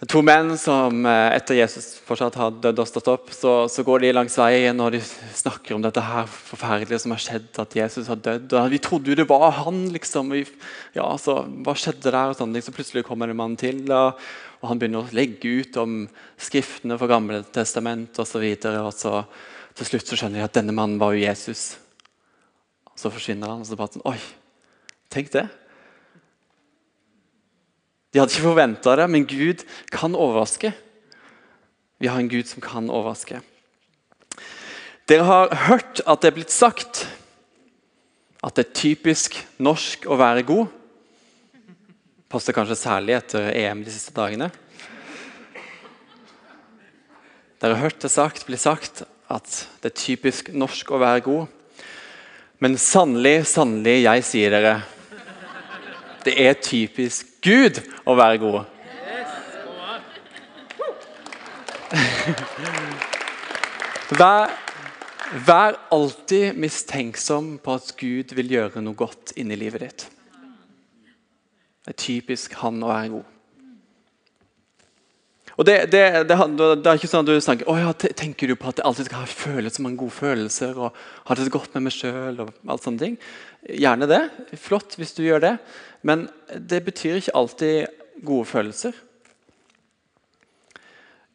To 0.06 0.20
menn 0.22 0.52
som 0.54 1.00
eh, 1.10 1.32
etter 1.34 1.56
Jesus 1.58 1.96
fortsatt 2.06 2.36
har 2.38 2.58
dødd 2.62 2.78
og 2.78 2.86
stått 2.86 3.08
opp, 3.10 3.32
så, 3.34 3.54
så, 3.66 3.82
går 3.82 4.04
de 4.04 4.12
langs 4.14 4.36
veien 4.38 4.78
og 4.78 4.92
de 4.94 5.00
snakker 5.02 5.74
om 5.74 5.82
dette 5.82 6.04
her 6.06 6.28
forferdelige 6.30 7.00
som 7.02 7.16
har 7.16 7.22
skjedd, 7.24 7.48
at 7.58 7.74
Jesus 7.74 8.06
har 8.06 8.20
dødd. 8.22 8.54
Og 8.54 8.68
vi 8.70 8.78
trodde 8.78 9.10
jo 9.10 9.16
det 9.18 9.26
var 9.26 9.50
han, 9.64 9.88
liksom. 9.90 10.30
Vi, 10.36 10.44
ja, 10.94 11.08
så 11.18 11.40
Hva 11.66 11.74
skjedde 11.74 12.12
der? 12.12 12.30
og 12.30 12.38
sånn, 12.38 12.54
liksom, 12.54 12.76
Plutselig 12.78 13.02
kommer 13.08 13.26
en 13.26 13.40
mann 13.40 13.58
til, 13.58 13.82
og, 13.90 14.22
og 14.62 14.70
han 14.70 14.78
begynner 14.78 15.02
å 15.02 15.18
legge 15.18 15.50
ut 15.64 15.82
om 15.82 16.04
skriftene 16.38 16.94
for 17.00 17.10
Gamle 17.10 17.42
testament 17.50 18.22
osv. 18.22 18.44
Og, 18.44 18.62
så 18.62 18.78
og 18.84 18.94
så 18.94 19.16
til 19.78 19.92
slutt 19.92 20.12
så 20.12 20.20
skjønner 20.20 20.44
de 20.44 20.46
at 20.46 20.60
denne 20.60 20.78
mannen 20.78 21.02
var 21.02 21.18
jo 21.18 21.26
Jesus. 21.26 21.72
Så 22.94 23.10
forsvinner 23.10 23.50
han, 23.50 23.66
og 23.66 23.66
så 23.66 23.75
bare 23.78 23.99
sånn 23.99 24.06
Oi, 24.11 24.18
tenk 25.11 25.34
det. 25.34 25.49
De 28.12 28.20
hadde 28.20 28.32
ikke 28.32 28.48
forventa 28.48 28.94
det, 28.96 29.06
men 29.10 29.26
Gud 29.28 29.64
kan 29.92 30.16
overraske. 30.16 30.72
Vi 32.00 32.08
har 32.08 32.20
en 32.20 32.30
Gud 32.30 32.48
som 32.48 32.62
kan 32.64 32.88
overraske. 32.90 33.42
Dere 35.08 35.24
har 35.24 35.54
hørt 35.68 36.00
at 36.06 36.22
det 36.22 36.30
er 36.30 36.36
blitt 36.36 36.54
sagt 36.54 37.06
at 38.44 38.54
det 38.54 38.66
er 38.66 38.76
typisk 38.76 39.36
norsk 39.58 40.06
å 40.06 40.16
være 40.20 40.44
god. 40.48 40.72
Passer 42.28 42.56
kanskje 42.56 42.76
særlig 42.78 43.16
etter 43.16 43.50
EM 43.56 43.82
de 43.84 43.92
siste 43.92 44.14
dagene. 44.16 44.50
Dere 47.58 47.74
har 47.74 47.88
hørt 47.88 48.02
det 48.04 48.12
sagt, 48.12 48.44
bli 48.46 48.60
sagt 48.60 49.02
at 49.28 49.62
det 49.82 49.90
er 49.90 49.98
typisk 49.98 50.52
norsk 50.54 50.92
å 50.94 51.00
være 51.02 51.24
god. 51.24 51.48
Men 52.62 52.78
sannelig, 52.80 53.48
sannelig, 53.50 54.00
jeg 54.04 54.24
sier 54.28 54.54
dere 54.54 54.78
det 56.26 56.34
er 56.42 56.56
typisk 56.60 57.27
Gud 57.45 57.78
å 58.09 58.16
være 58.18 58.40
god. 58.42 58.64
Vær, 64.18 64.52
vær, 65.47 65.76
alltid 65.92 66.57
mistenksom 66.57 67.59
på 67.62 67.75
at 67.78 67.90
Gud 68.00 68.33
vil 68.37 68.54
gjøre 68.57 68.83
noe 68.83 68.97
godt 68.99 69.35
inni 69.38 69.57
livet 69.61 69.85
ditt. 69.85 70.07
Det 71.85 71.95
er 71.95 72.00
typisk 72.00 72.57
han 72.62 72.83
å 72.83 72.90
være 72.90 73.12
god. 73.16 73.35
Og 75.59 75.66
det, 75.66 75.76
det, 75.90 76.02
det, 76.28 76.37
det, 76.38 76.87
er 76.87 76.95
ikke 76.95 77.11
sånn 77.11 77.25
at 77.25 77.30
du 77.33 77.40
snakker 77.42 77.66
oh 77.71 77.78
ja, 77.80 77.90
tenker 77.97 78.47
du 78.47 78.54
på 78.54 78.68
at 78.71 78.78
jeg 78.78 78.87
alltid 78.87 79.09
skal 79.09 79.25
ha 79.25 79.30
følelser, 79.30 79.83
mange 79.83 79.99
gode 79.99 80.14
følelser 80.14 80.78
og 80.78 81.00
ha 81.26 81.35
det 81.35 81.49
så 81.49 81.54
godt 81.57 81.75
med 81.75 81.88
meg 81.88 81.97
sjøl. 81.97 82.45
Gjerne 83.68 84.08
det. 84.08 84.22
Flott 84.56 84.96
hvis 84.98 85.14
du 85.16 85.22
gjør 85.26 85.44
det. 85.44 85.54
Men 86.06 86.26
det 86.54 86.80
betyr 86.87 87.20
ikke 87.20 87.37
alltid 87.37 88.25
gode 88.25 88.48
følelser. 88.48 88.96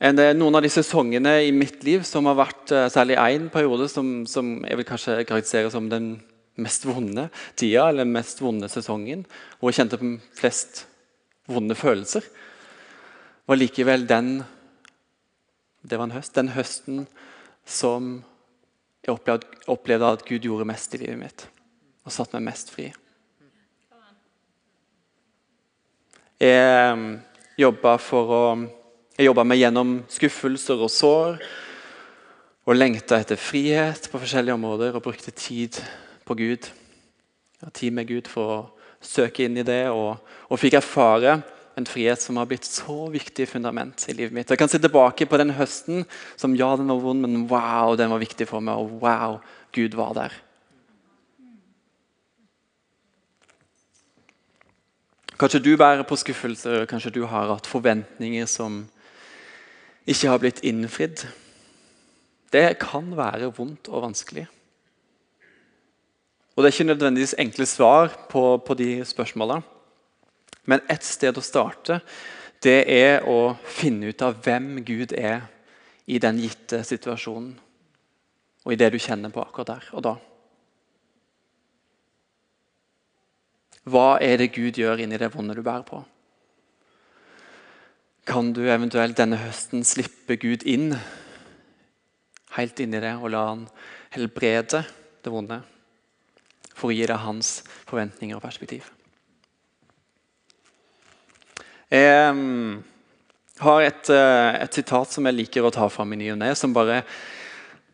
Noen 0.04 0.58
av 0.58 0.66
de 0.66 0.72
sesongene 0.74 1.38
i 1.46 1.52
mitt 1.56 1.84
liv 1.88 2.02
som 2.04 2.26
har 2.28 2.36
vært 2.36 2.72
eh, 2.76 2.90
særlig 2.92 3.16
én 3.22 3.46
periode 3.54 3.86
som, 3.88 4.26
som, 4.28 4.58
jeg 4.68 4.76
vil 4.76 4.88
kanskje 4.90 5.22
karakterisere 5.24 5.72
som 5.72 5.88
den 5.88 6.18
mest 6.60 6.84
vonde 6.84 7.30
tida, 7.56 7.86
eller 7.88 8.04
den 8.04 8.12
mest 8.12 8.42
vonde 8.44 8.68
sesongen, 8.68 9.24
hvor 9.60 9.72
jeg 9.72 9.80
kjente 9.80 10.02
på 10.02 10.10
flest 10.36 10.84
vonde 11.48 11.78
følelser 11.80 12.28
var 13.46 13.60
likevel 13.60 14.08
den 14.08 14.44
Det 15.84 15.98
var 16.00 16.08
en 16.08 16.16
høst. 16.16 16.36
Den 16.36 16.54
høsten 16.56 17.08
som 17.68 18.24
jeg 19.04 19.12
opplevde, 19.12 19.48
opplevde 19.68 20.12
at 20.16 20.24
Gud 20.24 20.46
gjorde 20.48 20.68
mest 20.68 20.96
i 20.96 21.02
livet 21.02 21.20
mitt 21.20 21.44
og 22.04 22.12
satt 22.12 22.34
meg 22.36 22.48
mest 22.52 22.72
fri. 22.74 22.90
Jeg 26.44 27.24
Jeg 29.14 29.28
jobba 29.30 29.44
meg 29.46 29.62
gjennom 29.62 29.92
skuffelser 30.10 30.82
og 30.82 30.90
sår 30.90 31.38
og 32.64 32.76
lengta 32.76 33.20
etter 33.22 33.38
frihet 33.40 34.08
på 34.10 34.20
forskjellige 34.20 34.56
områder 34.58 34.96
og 34.96 35.04
brukte 35.06 35.32
tid 35.32 35.78
på 36.26 36.36
Gud. 36.40 36.70
Tid 37.72 37.92
med 37.92 38.08
Gud 38.08 38.28
for 38.32 38.54
å 38.54 38.60
søke 39.04 39.46
inn 39.46 39.60
i 39.60 39.66
det, 39.68 39.92
og, 39.92 40.18
og 40.50 40.60
fikk 40.60 40.80
erfare 40.80 41.42
en 41.78 41.88
frihet 41.90 42.22
som 42.22 42.38
har 42.40 42.48
blitt 42.50 42.68
så 42.68 43.08
viktig 43.12 43.48
fundament 43.50 44.06
i 44.08 44.16
livet 44.16 44.36
mitt. 44.36 44.50
Jeg 44.50 44.62
kan 44.62 44.72
se 44.72 44.80
tilbake 44.82 45.28
på 45.30 45.40
den 45.42 45.54
høsten 45.58 46.04
som 46.40 46.56
ja, 46.58 46.72
den 46.80 46.92
var 46.92 47.02
vond, 47.04 47.24
men 47.24 47.46
wow, 47.52 47.96
den 48.00 48.14
var 48.14 48.22
viktig 48.22 48.48
for 48.50 48.64
meg. 48.64 48.80
Og 48.80 49.02
wow, 49.04 49.40
Gud 49.76 49.98
var 49.98 50.14
der. 50.18 50.36
Kanskje 55.44 55.60
du 55.60 55.74
bærer 55.76 56.06
på 56.08 56.16
skuffelser, 56.16 56.86
kanskje 56.88 57.10
du 57.18 57.26
har 57.28 57.50
hatt 57.52 57.66
forventninger 57.68 58.46
som 58.48 58.78
ikke 60.08 60.30
har 60.32 60.40
blitt 60.40 60.62
innfridd. 60.64 61.26
Det 62.48 62.78
kan 62.80 63.10
være 63.18 63.50
vondt 63.52 63.90
og 63.92 64.06
vanskelig. 64.06 64.46
Og 66.56 66.64
Det 66.64 66.70
er 66.70 66.76
ikke 66.78 66.88
nødvendigvis 66.94 67.36
enkle 67.38 67.66
svar 67.66 68.16
på, 68.30 68.58
på 68.64 68.74
de 68.74 69.04
spørsmålene. 69.04 69.68
Men 70.64 70.88
ett 70.88 71.04
sted 71.04 71.36
å 71.36 71.44
starte 71.44 72.00
det 72.64 72.86
er 72.88 73.28
å 73.28 73.58
finne 73.68 74.16
ut 74.16 74.22
av 74.24 74.40
hvem 74.46 74.78
Gud 74.88 75.12
er 75.12 75.50
i 76.08 76.24
den 76.24 76.40
gitte 76.40 76.86
situasjonen. 76.88 77.58
Og 78.64 78.72
i 78.72 78.80
det 78.80 78.94
du 78.94 78.96
kjenner 78.96 79.28
på 79.28 79.44
akkurat 79.44 79.76
der 79.76 79.92
og 79.92 80.08
da. 80.08 80.22
Hva 83.84 84.18
er 84.24 84.40
det 84.40 84.54
Gud 84.56 84.80
gjør 84.80 85.02
inni 85.04 85.20
det 85.20 85.34
vonde 85.34 85.56
du 85.58 85.64
bærer 85.64 85.84
på? 85.88 86.00
Kan 88.24 88.54
du 88.56 88.62
eventuelt 88.72 89.18
denne 89.20 89.42
høsten 89.42 89.84
slippe 89.84 90.38
Gud 90.40 90.64
inn, 90.64 90.94
helt 92.56 92.80
inni 92.80 93.02
det, 93.04 93.18
og 93.20 93.34
la 93.34 93.44
han 93.50 93.66
helbrede 94.16 94.86
det 95.24 95.34
vonde? 95.34 95.60
For 96.74 96.90
å 96.90 96.96
gi 96.96 97.04
deg 97.10 97.26
hans 97.26 97.58
forventninger 97.90 98.40
og 98.40 98.46
perspektiv. 98.46 98.88
Jeg 101.94 102.34
har 103.62 103.82
et, 103.86 104.10
eh, 104.10 104.64
et, 104.64 104.74
sitat 104.74 105.12
som 105.12 105.28
jeg 105.28 105.36
liker 105.36 105.68
å 105.68 105.72
ta 105.72 105.86
fram 105.90 106.14
i 106.14 106.18
ny 106.18 106.32
og 106.34 106.40
ne, 106.42 106.56
som 106.56 106.74
bare 106.74 107.04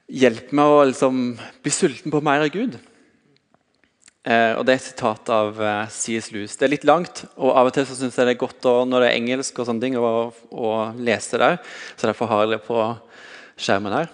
hjelper 0.08 0.55
meg 0.55 0.65
å 0.65 0.86
liksom 0.88 1.17
bli 1.36 1.74
sulten 1.74 2.13
på 2.13 2.22
mer 2.24 2.46
av 2.46 2.53
Gud. 2.53 2.77
Eh, 4.29 4.53
og 4.59 4.65
Det 4.65 4.74
er 4.74 4.77
et 4.77 4.86
sitat 4.86 5.29
av 5.33 5.57
eh, 5.57 5.89
C.S. 5.89 6.29
Lewis. 6.29 6.53
Det 6.53 6.67
er 6.67 6.75
litt 6.75 6.86
langt, 6.86 7.24
og 7.33 7.55
av 7.57 7.71
og 7.71 7.74
til 7.74 7.88
så 7.89 7.95
synes 7.98 8.17
jeg 8.17 8.27
det 8.27 8.36
er 8.36 8.43
godt 8.43 8.67
å, 8.69 8.83
når 8.86 9.01
det 9.01 9.07
er 9.09 9.17
engelsk 9.17 9.57
og 9.57 9.65
sånne 9.65 9.81
ting, 9.81 9.95
å, 9.98 10.29
å 10.53 10.74
lese 11.01 11.39
der. 11.41 11.57
Så 11.98 12.05
derfor 12.05 12.29
har 12.29 12.43
jeg 12.43 12.53
det 12.53 12.59
på 12.67 12.77
skjermen 13.57 13.95
her. 13.95 14.12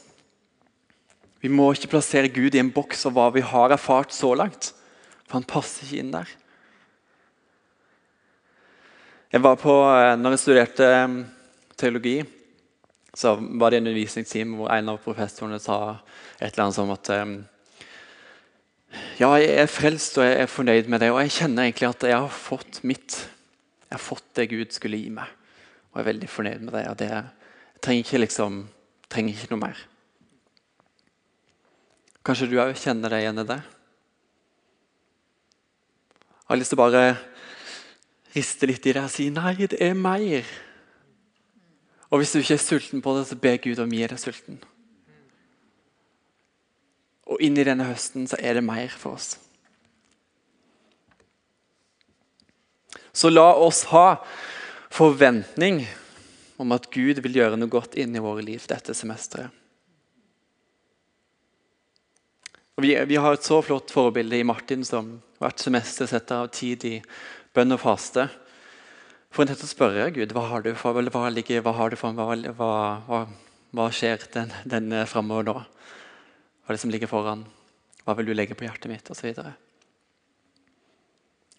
Vi 1.40 1.50
må 1.52 1.70
ikke 1.72 1.92
plassere 1.94 2.30
Gud 2.32 2.56
i 2.56 2.60
en 2.60 2.72
boks 2.74 3.06
av 3.08 3.14
hva 3.16 3.28
vi 3.34 3.44
har 3.46 3.72
erfart 3.74 4.12
så 4.16 4.34
langt. 4.36 4.72
For 5.28 5.38
han 5.38 5.46
passer 5.48 5.86
ikke 5.86 6.02
inn 6.02 6.14
der. 6.14 6.30
Jeg 9.28 9.44
var 9.44 9.58
på, 9.60 9.74
eh, 9.92 10.16
når 10.16 10.34
jeg 10.34 10.40
studerte 10.40 10.88
teologi, 11.76 12.22
så 13.14 13.36
var 13.36 13.70
det 13.70 13.78
en 13.78 13.86
undervisningstime 13.86 14.56
hvor 14.56 14.72
en 14.72 14.88
av 14.88 15.00
professorene 15.04 15.60
sa 15.60 15.98
et 16.40 16.52
eller 16.52 16.64
annet 16.64 16.76
som 16.76 16.92
at 16.94 17.10
Ja, 19.18 19.32
jeg 19.36 19.50
er 19.58 19.68
frelst 19.70 20.16
og 20.18 20.24
jeg 20.24 20.38
er 20.42 20.50
fornøyd 20.50 20.88
med 20.88 21.02
det, 21.02 21.10
og 21.12 21.20
jeg 21.24 21.34
kjenner 21.40 21.66
egentlig 21.66 21.88
at 21.88 22.06
jeg 22.08 22.16
har 22.16 22.32
fått 22.32 22.80
mitt. 22.86 23.16
Jeg 23.88 23.96
har 23.96 24.02
fått 24.02 24.28
det 24.38 24.48
Gud 24.52 24.72
skulle 24.72 25.00
gi 25.00 25.10
meg, 25.12 25.28
og 25.90 25.98
jeg 25.98 26.04
er 26.04 26.10
veldig 26.12 26.28
fornøyd 26.30 26.64
med 26.64 26.72
det. 26.76 26.84
og 26.88 26.98
det 26.98 27.10
trenger 27.82 28.04
ikke, 28.04 28.20
liksom, 28.24 28.68
trenger 29.10 29.34
ikke 29.34 29.50
noe 29.52 29.64
mer. 29.66 29.82
Kanskje 32.26 32.48
du 32.50 32.58
òg 32.60 32.74
kjenner 32.76 33.12
deg 33.12 33.24
igjen 33.24 33.42
i 33.42 33.48
det? 33.48 33.58
Jeg 36.38 36.54
har 36.54 36.60
lyst 36.60 36.72
til 36.72 36.78
å 36.78 36.84
bare 36.84 37.02
riste 38.34 38.68
litt 38.68 38.86
i 38.86 38.94
det 38.96 39.04
og 39.04 39.12
si 39.12 39.28
nei, 39.32 39.54
det 39.60 39.78
er 39.84 39.94
mer. 39.96 40.48
Og 42.08 42.22
hvis 42.22 42.32
du 42.32 42.40
ikke 42.40 42.56
er 42.56 42.64
sulten 42.64 43.04
på 43.04 43.14
det, 43.18 43.26
så 43.28 43.36
be 43.36 43.54
Gud 43.60 43.80
om 43.82 43.92
å 43.92 43.98
gi 43.98 44.08
deg 44.08 44.20
sulten. 44.20 44.60
Og 47.28 47.42
inn 47.44 47.58
i 47.60 47.66
denne 47.66 47.86
høsten 47.90 48.26
så 48.28 48.38
er 48.40 48.56
det 48.56 48.64
mer 48.64 48.92
for 48.92 49.18
oss. 49.18 49.36
Så 53.12 53.30
la 53.32 53.50
oss 53.58 53.84
ha 53.90 54.20
forventning 54.94 55.82
om 56.58 56.72
at 56.74 56.88
Gud 56.94 57.20
vil 57.24 57.38
gjøre 57.40 57.58
noe 57.58 57.70
godt 57.70 57.96
inn 57.98 58.16
i 58.16 58.22
våre 58.22 58.44
liv 58.46 58.64
dette 58.70 58.94
semesteret. 58.96 59.54
Vi, 62.78 62.92
vi, 63.10 63.16
har 63.18 63.34
et 63.34 63.42
så 63.42 63.58
flott 63.58 63.90
forbilde 63.90 64.38
i 64.38 64.46
Martin, 64.46 64.84
som 64.86 65.16
hvert 65.42 65.58
semester 65.58 66.06
setter 66.06 66.44
av 66.44 66.52
tid 66.54 66.84
i 66.86 66.92
bønn 67.54 67.74
og 67.74 67.80
faste. 67.82 68.28
For 69.34 69.50
å 69.50 69.66
spørre 69.66 70.12
Gud 70.14 70.30
hva 70.34 70.44
har 70.52 70.62
du 70.62 70.70
for, 70.78 70.94
hva, 70.94 71.24
ligger, 71.34 71.64
hva, 71.66 71.74
hva, 71.74 72.68
hva, 73.08 73.20
hva 73.74 73.88
skjer 73.90 74.22
den, 74.36 74.54
den 74.70 74.94
framover 75.10 75.50
nå? 75.50 75.56
Hva 76.68 76.74
er 76.74 76.76
det 76.76 76.82
som 76.82 76.90
ligger 76.92 77.08
foran? 77.08 77.46
Hva 78.04 78.12
vil 78.18 78.26
du 78.28 78.34
legge 78.34 78.52
på 78.52 78.66
hjertet 78.66 78.90
mitt? 78.92 79.06
Og 79.08 79.16
så 79.16 79.24
videre. 79.24 79.54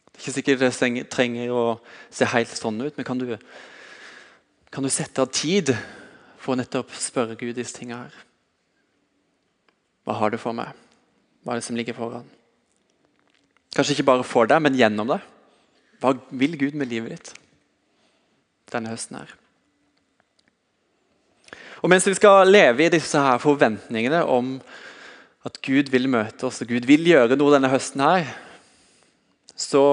det 0.06 0.20
er 0.20 0.22
ikke 0.22 0.34
sikkert 0.36 0.60
det 0.62 1.10
trenger 1.10 1.50
å 1.50 1.64
se 2.14 2.28
helt 2.30 2.52
sånn 2.54 2.78
ut, 2.78 2.94
men 2.94 3.08
kan 3.08 3.18
du, 3.18 3.32
kan 4.70 4.86
du 4.86 4.90
sette 4.94 5.24
av 5.26 5.32
tid 5.34 5.72
for 6.38 6.54
å 6.54 6.60
nettopp 6.60 6.94
spørre 6.94 7.34
Gud 7.40 7.56
disse 7.58 7.74
tingene 7.74 8.04
her? 8.04 8.20
Hva 10.06 10.14
har 10.20 10.30
du 10.30 10.38
for 10.38 10.54
meg? 10.54 10.78
Hva 11.42 11.56
er 11.56 11.64
det 11.64 11.66
som 11.66 11.80
ligger 11.80 11.98
foran? 11.98 12.30
Kanskje 13.74 13.96
ikke 13.98 14.06
bare 14.12 14.28
for 14.30 14.46
deg, 14.46 14.62
men 14.62 14.78
gjennom 14.78 15.10
deg. 15.10 15.24
Hva 16.06 16.12
vil 16.30 16.54
Gud 16.54 16.78
med 16.78 16.92
livet 16.94 17.16
ditt 17.16 17.34
denne 18.70 18.94
høsten 18.94 19.18
her? 19.18 19.34
Og 21.82 21.90
Mens 21.90 22.06
vi 22.06 22.14
skal 22.14 22.46
leve 22.46 22.86
i 22.86 22.94
disse 22.94 23.18
her 23.18 23.42
forventningene 23.42 24.22
om 24.30 24.60
at 25.48 25.60
Gud 25.64 25.92
vil 25.94 26.10
møte 26.12 26.48
oss, 26.48 26.60
og 26.64 26.72
Gud 26.72 26.88
vil 26.90 27.06
gjøre 27.08 27.38
noe 27.40 27.54
denne 27.56 27.72
høsten 27.72 28.04
her, 28.04 28.28
så 29.60 29.84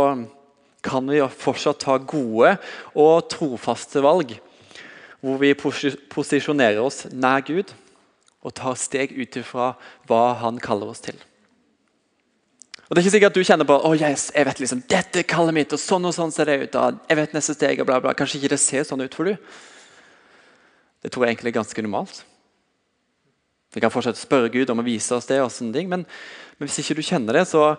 kan 0.87 1.07
vi 1.11 1.23
fortsatt 1.23 1.83
ta 1.83 1.97
gode 1.99 2.57
og 2.95 3.29
trofaste 3.31 4.03
valg. 4.05 4.37
Hvor 5.23 5.41
vi 5.41 5.55
posisjonerer 5.57 6.83
oss 6.83 7.07
nær 7.11 7.43
Gud 7.47 7.73
og 8.47 8.55
tar 8.55 8.77
steg 8.79 9.17
ut 9.17 9.39
ifra 9.41 9.73
hva 10.07 10.37
Han 10.43 10.61
kaller 10.63 10.93
oss 10.93 11.03
til. 11.03 11.17
Og 12.87 12.95
Det 12.95 13.01
er 13.01 13.03
ikke 13.03 13.15
sikkert 13.17 13.33
at 13.33 13.39
du 13.41 13.47
kjenner 13.49 13.67
på 13.67 13.79
oh 13.83 13.97
yes, 13.99 14.29
jeg 14.31 14.47
vet 14.47 14.61
liksom, 14.63 14.85
dette 14.87 15.19
er 15.19 15.27
kallet 15.27 15.57
mitt, 15.57 15.73
og 15.75 15.83
sånn 15.83 16.07
og 16.07 16.15
sånn 16.15 16.31
ser 16.31 16.47
det 16.47 16.61
ut. 16.63 16.77
Og 16.79 17.01
jeg 17.11 17.19
vet 17.19 17.35
neste 17.35 17.57
steg, 17.57 17.81
og 17.83 17.89
bla 17.89 17.99
bla. 18.05 18.15
Kanskje 18.15 18.39
ikke 18.39 18.53
det 18.55 18.63
ser 18.63 18.87
sånn 18.87 19.03
ut 19.03 19.17
for 19.17 19.27
du. 19.27 19.35
Det 21.03 21.11
tror 21.11 21.27
jeg 21.27 21.35
egentlig 21.35 21.51
er 21.51 21.59
ganske 21.59 21.83
normalt. 21.83 22.23
Vi 23.77 23.83
kan 23.85 23.93
fortsette 23.93 24.19
å 24.19 24.25
spørre 24.25 24.53
Gud 24.55 24.73
om 24.73 24.81
å 24.81 24.87
vise 24.87 25.13
oss 25.15 25.29
det, 25.29 25.39
og 25.45 25.53
sånne 25.53 25.77
ting, 25.77 25.91
men, 25.93 26.07
men 26.57 26.69
hvis 26.69 26.81
ikke 26.81 26.97
du 26.97 27.05
kjenner 27.05 27.37
det, 27.37 27.45
så, 27.51 27.75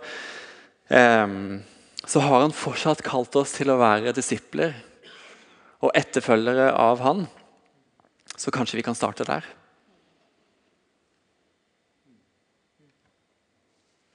um, 0.94 1.58
så 2.06 2.22
har 2.22 2.46
Han 2.46 2.54
fortsatt 2.54 3.01
kalt 3.06 3.36
oss 3.39 3.56
til 3.58 3.74
å 3.74 3.80
være 3.82 4.13
disipler 4.16 4.77
og 5.82 5.94
etterfølgere 5.98 6.70
av 6.77 7.01
Han. 7.06 7.25
Så 8.38 8.54
kanskje 8.54 8.77
vi 8.77 8.86
kan 8.86 8.98
starte 8.98 9.25
der. 9.25 9.50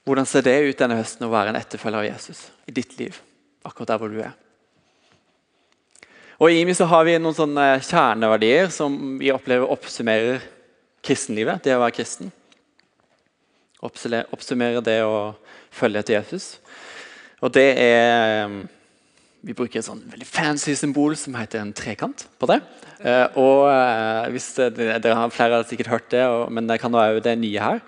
Hvordan 0.06 0.26
ser 0.26 0.46
det 0.46 0.56
ut 0.62 0.78
denne 0.78 0.98
høsten 0.98 1.26
å 1.26 1.34
være 1.34 1.50
en 1.50 1.58
etterfølger 1.58 2.00
av 2.00 2.08
Jesus 2.08 2.46
i 2.70 2.74
ditt 2.74 2.94
liv? 2.98 3.18
akkurat 3.62 3.92
der 3.92 4.00
hvor 4.00 4.10
du 4.10 4.20
er? 4.22 4.32
Og 6.42 6.50
I 6.50 6.62
IMI 6.62 6.74
så 6.74 6.88
har 6.90 7.04
vi 7.06 7.14
noen 7.20 7.36
sånne 7.36 7.66
kjerneverdier 7.86 8.70
som 8.74 8.96
vi 9.20 9.30
opplever 9.34 9.70
oppsummerer 9.70 10.42
kristenlivet. 11.02 11.62
Det 11.64 11.74
å 11.76 11.82
være 11.82 11.96
kristen. 11.96 12.30
Oppsummere 13.82 14.82
det 14.84 15.00
å 15.02 15.34
følge 15.74 16.02
etter 16.02 16.20
Jesus. 16.20 16.54
Og 17.42 17.50
det 17.54 17.72
er 17.82 18.62
Vi 19.42 19.56
bruker 19.58 19.80
et 19.80 19.86
sånn 19.88 20.04
veldig 20.06 20.26
fancy 20.28 20.76
symbol 20.78 21.16
som 21.18 21.34
heter 21.34 21.58
en 21.58 21.72
trekant 21.74 22.28
på 22.38 22.46
det. 22.46 22.60
Eh, 23.02 23.24
og 23.42 23.64
eh, 23.66 24.28
hvis 24.30 24.52
Dere 24.54 25.16
har 25.18 25.32
flere 25.34 25.58
har 25.58 25.66
sikkert 25.66 25.90
hørt 25.90 26.12
det, 26.14 26.22
men 26.54 26.68
det 26.70 26.78
kan 26.78 26.94
være 26.94 27.24
det 27.24 27.34
nye 27.40 27.58
her. 27.58 27.80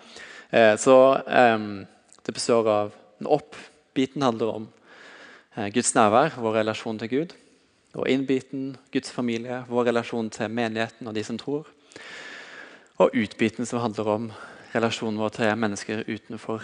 Eh, 0.50 0.74
så 0.82 0.96
det 1.22 2.34
består 2.34 2.66
av 2.66 2.90
en 3.22 3.30
opp-biten 3.36 4.26
handler 4.26 4.50
om 4.56 4.66
Guds 5.70 5.94
nærvær, 5.94 6.34
vår 6.42 6.58
relasjon 6.64 6.98
til 6.98 7.12
Gud. 7.12 7.36
Og 7.94 8.10
inn-biten, 8.10 8.72
Guds 8.90 9.14
familie, 9.14 9.60
vår 9.70 9.92
relasjon 9.92 10.32
til 10.34 10.50
menigheten 10.50 11.06
og 11.06 11.14
de 11.14 11.22
som 11.22 11.38
tror. 11.38 11.68
Og 13.02 13.10
ut-biten 13.14 13.66
som 13.66 13.82
handler 13.82 14.08
om 14.10 14.28
relasjonen 14.74 15.18
vår 15.18 15.32
til 15.34 15.56
mennesker 15.58 16.04
utenfor 16.06 16.62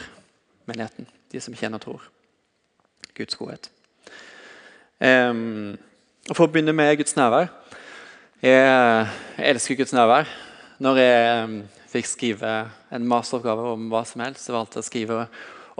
menigheten. 0.70 1.08
De 1.32 1.40
som 1.42 1.54
kjenner 1.54 1.82
tror. 1.82 2.04
Guds 3.16 3.34
godhet. 3.38 3.70
Um, 5.02 5.74
for 6.30 6.46
å 6.46 6.52
begynne 6.52 6.74
med 6.76 6.94
Guds 7.00 7.16
nærvær. 7.18 7.50
Jeg, 8.40 8.62
jeg 9.36 9.50
elsker 9.50 9.80
Guds 9.80 9.94
nærvær. 9.96 10.30
Når 10.80 11.02
jeg 11.02 11.44
um, 11.44 11.56
fikk 11.90 12.06
skrive 12.06 12.54
en 12.94 13.08
masteroppgave 13.10 13.74
om 13.74 13.90
hva 13.90 14.04
som 14.06 14.22
helst. 14.22 14.46
Jeg 14.46 14.54
valgte 14.54 14.82
å 14.82 14.86
skrive 14.86 15.24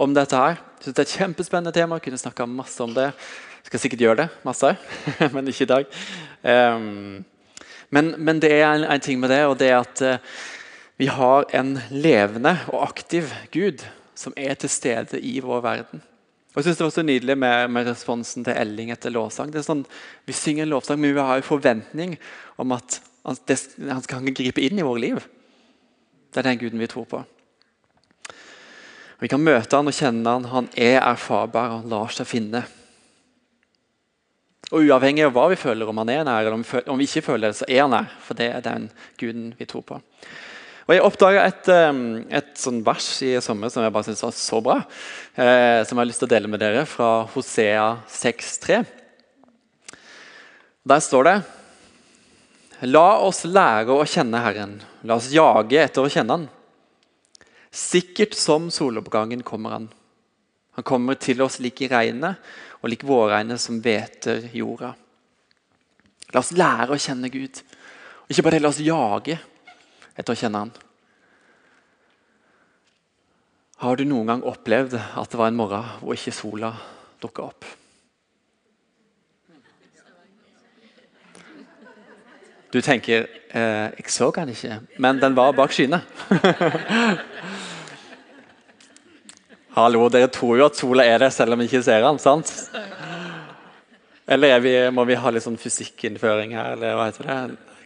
om 0.01 0.15
dette 0.15 0.35
her. 0.35 0.59
Jeg 0.59 0.83
synes 0.83 0.97
Det 0.97 1.03
er 1.03 1.09
et 1.09 1.17
kjempespennende 1.21 1.75
tema. 1.75 1.97
Jeg 1.99 2.09
kunne 2.09 2.21
snakka 2.21 2.47
masse 2.49 2.83
om 2.83 2.93
det. 2.95 3.11
Jeg 3.61 3.69
skal 3.69 3.83
sikkert 3.83 4.03
gjøre 4.03 4.19
det, 4.23 4.29
masse, 4.43 4.73
men 5.33 5.47
ikke 5.47 5.67
i 5.67 5.69
dag. 5.69 5.99
Um, 6.43 7.21
men, 7.91 8.13
men, 8.17 8.39
det 8.39 8.51
er 8.55 8.69
en, 8.69 8.85
en, 8.87 9.03
ting 9.03 9.19
med 9.19 9.29
det, 9.33 9.41
og 9.45 9.57
det 9.59 9.69
er 9.69 9.81
at 9.81 10.01
uh, 10.01 10.37
vi 10.99 11.09
har 11.11 11.47
en 11.57 11.75
levende 11.91 12.55
og 12.71 12.85
aktiv 12.87 13.31
Gud 13.51 13.83
som 14.15 14.33
er 14.37 14.55
til 14.59 14.71
stede 14.71 15.19
i 15.19 15.39
vår 15.43 15.61
verden. 15.65 16.03
Og 16.51 16.59
jeg 16.59 16.63
synes 16.63 16.77
Det 16.77 16.83
var 16.83 16.95
så 16.95 17.03
nydelig 17.03 17.37
med, 17.37 17.67
med 17.71 17.87
responsen 17.87 18.43
til 18.43 18.53
Elling 18.59 18.91
etter 18.91 19.13
lovsang. 19.13 19.51
Det 19.51 19.61
er 19.61 19.67
sånn, 19.67 19.85
Vi 20.27 20.35
synger 20.35 20.65
en 20.65 20.73
lovsang, 20.73 20.99
men 20.99 21.15
vi 21.15 21.23
har 21.23 21.39
en 21.39 21.47
forventning 21.47 22.17
om 22.59 22.75
at 22.75 22.99
han, 23.23 23.37
det, 23.47 23.57
han 23.87 24.03
skal 24.03 24.33
gripe 24.35 24.61
inn 24.61 24.79
i 24.79 24.85
vårt 24.85 25.01
liv. 25.03 25.21
Det 26.31 26.41
er 26.41 26.49
den 26.49 26.59
Guden 26.59 26.81
vi 26.81 26.89
tror 26.91 27.07
på. 27.07 27.23
Vi 29.21 29.29
kan 29.29 29.43
møte 29.43 29.77
han 29.77 29.87
og 29.87 29.95
kjenne 29.95 30.35
han. 30.35 30.47
Han 30.49 30.69
er 30.75 30.99
erfarbar 31.03 31.69
og 31.69 31.83
han 31.83 31.91
lar 31.93 32.13
seg 32.15 32.29
finne. 32.29 32.63
Og 34.69 34.85
Uavhengig 34.85 35.25
av 35.25 35.33
hva 35.35 35.49
vi 35.51 35.57
føler, 35.59 35.89
om 35.89 35.99
han 36.03 36.13
er 36.13 36.23
nær 36.27 36.45
eller 36.45 36.55
om 36.55 36.61
vi, 36.61 36.69
føler, 36.69 36.87
om 36.93 36.99
vi 37.01 37.07
ikke 37.09 37.25
føler 37.25 37.49
det, 37.49 37.57
så 37.59 37.67
er 37.67 37.81
han 37.83 37.93
nær. 37.95 38.13
For 38.23 38.37
det 38.37 38.47
er 38.53 38.63
den 38.65 38.87
Guden 39.19 39.51
vi 39.57 39.67
tror 39.67 39.83
på. 39.87 39.99
Og 40.87 40.95
Jeg 40.95 41.03
oppdaga 41.05 41.43
et, 41.47 41.67
et 42.35 42.53
sånn 42.59 42.81
vers 42.83 43.09
i 43.23 43.33
sommer 43.43 43.71
som 43.71 43.83
jeg 43.85 43.93
bare 43.95 44.07
syntes 44.07 44.25
var 44.25 44.33
så 44.35 44.61
bra. 44.63 44.77
Eh, 45.35 45.81
som 45.87 45.95
jeg 45.95 46.01
har 46.01 46.09
lyst 46.09 46.23
til 46.23 46.29
å 46.29 46.33
dele 46.33 46.51
med 46.51 46.61
dere, 46.63 46.85
fra 46.89 47.23
Hosea 47.33 47.85
6,3. 48.11 48.81
Der 50.91 51.03
står 51.03 51.27
det 51.29 51.35
La 52.89 53.21
oss 53.21 53.43
lære 53.45 53.93
å 53.93 54.07
kjenne 54.09 54.41
Herren. 54.41 54.79
La 55.05 55.19
oss 55.19 55.29
jage 55.31 55.77
etter 55.83 56.01
å 56.01 56.09
kjenne 56.09 56.39
Han. 56.39 56.47
Sikkert 57.71 58.33
som 58.35 58.71
soloppgangen 58.73 59.45
kommer 59.47 59.77
Han. 59.77 59.89
Han 60.79 60.87
kommer 60.87 61.19
til 61.19 61.43
oss 61.45 61.59
lik 61.61 61.83
i 61.85 61.91
regnet 61.91 62.41
og 62.81 62.89
lik 62.89 63.05
vårregnet 63.05 63.61
som 63.61 63.79
hveter 63.81 64.49
jorda. 64.57 64.93
La 66.31 66.41
oss 66.41 66.53
lære 66.55 66.95
å 66.95 67.01
kjenne 67.01 67.29
Gud. 67.31 67.61
Og 68.25 68.33
ikke 68.33 68.45
bare 68.47 68.57
det, 68.57 68.63
la 68.63 68.71
oss 68.71 68.81
jage 68.81 69.37
etter 70.15 70.33
å 70.33 70.37
kjenne 70.37 70.63
Han. 70.63 70.73
Har 73.81 73.97
du 73.97 74.05
noen 74.05 74.29
gang 74.29 74.43
opplevd 74.45 74.93
at 74.97 75.31
det 75.31 75.39
var 75.39 75.49
en 75.49 75.57
morgen 75.57 75.93
hvor 76.01 76.17
ikke 76.17 76.33
sola 76.35 76.73
dukka 77.21 77.47
opp? 77.49 77.65
Du 82.71 82.79
tenker 82.79 83.27
eh, 83.49 83.91
'Jeg 83.91 84.07
så 84.07 84.31
den 84.31 84.49
ikke', 84.49 84.79
men 84.97 85.19
den 85.19 85.35
var 85.35 85.51
bak 85.51 85.71
skyene. 85.71 86.01
Hallo, 89.71 90.09
dere 90.11 90.27
tror 90.27 90.57
jo 90.59 90.65
at 90.67 90.75
sola 90.75 91.05
er 91.07 91.21
der 91.23 91.29
selv 91.31 91.55
om 91.55 91.61
vi 91.61 91.69
ikke 91.69 91.79
ser 91.85 92.03
den, 92.03 92.17
sant? 92.19 92.49
Eller 94.27 94.59
vi, 94.59 94.73
må 94.91 95.05
vi 95.07 95.15
ha 95.15 95.31
litt 95.31 95.45
sånn 95.45 95.59
fysikkinnføring 95.59 96.51
her, 96.57 96.73
eller 96.75 96.97
hva 96.99 97.05
heter 97.07 97.29
det? 97.29 97.37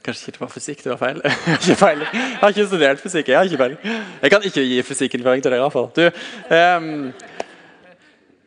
Kanskje 0.06 0.32
ikke 0.32 0.34
det 0.38 0.42
var 0.42 0.50
fysikk, 0.54 0.82
det 0.82 0.92
var 0.92 1.00
feil? 1.02 1.22
ikke 1.60 1.76
feil. 1.78 2.02
Jeg 2.10 2.40
har 2.42 2.54
ikke 2.54 2.66
studert 2.72 3.02
fysikk. 3.02 3.30
Jeg 3.30 3.38
har 3.38 3.50
ikke 3.50 3.62
feil. 3.62 3.78
Jeg 4.22 4.34
kan 4.34 4.48
ikke 4.50 4.64
gi 4.66 4.82
fysikkinnføring 4.86 5.46
til 5.46 5.54
dere. 5.54 5.62
i 5.62 5.66
hvert 5.66 5.74
fall. 5.74 5.90
Du, 5.94 6.06
um, 6.54 7.14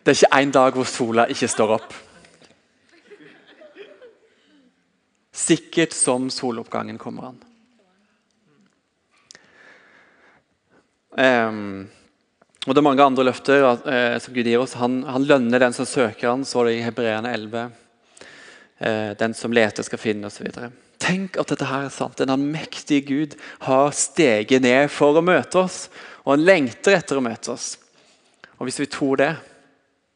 det 0.02 0.12
er 0.12 0.18
ikke 0.18 0.38
én 0.38 0.54
dag 0.54 0.78
hvor 0.78 0.86
sola 0.90 1.26
ikke 1.30 1.50
står 1.50 1.74
opp. 1.78 1.94
Sikkert 5.34 5.94
som 5.94 6.26
soloppgangen 6.30 6.98
kommer 6.98 7.30
an. 7.30 7.38
Um, 11.18 11.88
og 12.68 12.74
Det 12.74 12.82
er 12.82 12.84
mange 12.84 13.04
andre 13.04 13.24
løfter 13.24 13.64
eh, 13.64 14.18
som 14.20 14.34
Gud 14.34 14.48
gir 14.48 14.60
oss. 14.60 14.76
Han, 14.76 15.00
han, 15.08 15.24
lønner 15.24 15.62
den 15.62 15.76
som 15.76 15.88
søker 15.88 16.28
han, 16.28 16.44
så 16.44 16.66
det 16.66 16.76
i 16.76 16.84
Hebreerne 16.84 17.32
11. 17.32 17.62
Eh, 18.78 19.10
den 19.18 19.34
som 19.34 19.54
leter, 19.56 19.86
skal 19.86 20.02
finne, 20.02 20.28
osv. 20.28 20.50
Tenk 21.00 21.38
at 21.40 21.48
dette 21.54 21.68
her 21.68 21.86
er 21.86 21.94
sant. 21.94 22.20
Den 22.20 22.50
mektige 22.52 23.06
Gud 23.08 23.38
har 23.64 23.94
steget 23.96 24.64
ned 24.64 24.92
for 24.92 25.16
å 25.16 25.24
møte 25.24 25.62
oss. 25.64 25.86
Og 26.26 26.34
han 26.34 26.44
lengter 26.44 26.98
etter 26.98 27.16
å 27.16 27.24
møte 27.24 27.54
oss. 27.54 27.76
Og 28.58 28.68
Hvis 28.68 28.82
vi 28.82 28.90
tror 28.90 29.16
det, 29.22 29.32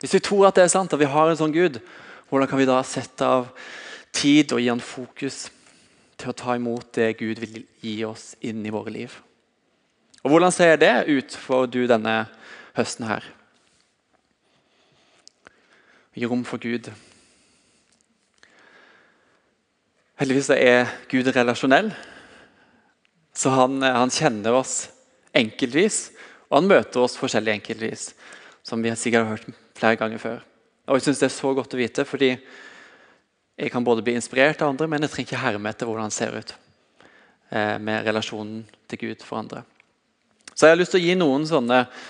hvis 0.03 0.19
vi 0.19 0.21
tror 0.21 0.49
at 0.49 0.59
det 0.59 0.67
er 0.67 0.73
sant, 0.73 0.93
at 0.93 1.01
vi 1.01 1.09
har 1.09 1.31
en 1.31 1.39
sånn 1.39 1.55
Gud, 1.55 1.79
hvordan 2.29 2.49
kan 2.51 2.59
vi 2.59 2.69
da 2.69 2.81
sette 2.85 3.23
av 3.23 3.49
tid 4.13 4.53
og 4.53 4.61
gi 4.61 4.69
han 4.69 4.83
fokus 4.83 5.47
til 6.21 6.31
å 6.33 6.37
ta 6.37 6.57
imot 6.59 6.93
det 6.99 7.15
Gud 7.21 7.41
vil 7.43 7.63
gi 7.83 8.01
oss 8.07 8.33
inn 8.45 8.65
i 8.67 8.73
våre 8.75 8.93
liv. 8.93 9.15
Og 10.23 10.31
Hvordan 10.31 10.55
ser 10.55 10.77
det 10.79 10.95
ut 11.09 11.35
for 11.35 11.67
du 11.67 11.85
denne 11.91 12.27
høsten 12.77 13.09
her? 13.09 13.27
Gi 16.13 16.29
rom 16.29 16.45
for 16.45 16.61
Gud. 16.61 16.91
Heldigvis 20.21 20.51
er 20.55 20.91
Gud 21.11 21.31
relasjonell, 21.35 21.89
så 23.35 23.53
han, 23.57 23.81
han 23.83 24.13
kjenner 24.13 24.59
oss 24.61 24.91
enkeltvis. 25.37 26.11
Og 26.53 26.61
han 26.61 26.69
møter 26.69 27.01
oss 27.01 27.17
forskjellig 27.17 27.55
enkeltvis, 27.57 28.11
som 28.63 28.83
vi 28.85 28.93
sikkert 28.93 29.25
har 29.25 29.39
hørt 29.39 29.61
flere 29.79 29.97
ganger 29.97 30.21
før. 30.21 30.43
Og 30.87 30.99
jeg 30.99 31.07
synes 31.07 31.23
Det 31.23 31.29
er 31.31 31.35
så 31.39 31.55
godt 31.57 31.75
å 31.75 31.81
vite, 31.81 32.05
fordi 32.05 32.35
jeg 33.57 33.71
kan 33.73 33.85
både 33.85 34.05
bli 34.05 34.15
inspirert 34.19 34.61
av 34.61 34.73
andre, 34.73 34.87
men 34.87 35.03
jeg 35.03 35.15
trenger 35.15 35.31
ikke 35.31 35.45
herme 35.47 35.73
etter 35.73 35.89
hvordan 35.89 36.11
han 36.11 36.15
ser 36.15 36.37
ut 36.37 36.55
eh, 37.51 37.79
med 37.81 38.05
relasjonen 38.05 38.67
til 38.91 39.01
Gud 39.01 39.25
for 39.25 39.41
andre. 39.41 39.63
Så 40.53 40.67
jeg 40.67 40.75
har 40.75 40.81
lyst 40.81 40.93
til 40.93 41.01
å 41.01 41.07
gi 41.07 41.17
noen 41.17 41.49
sånne 41.49 41.79
eh, 41.87 42.03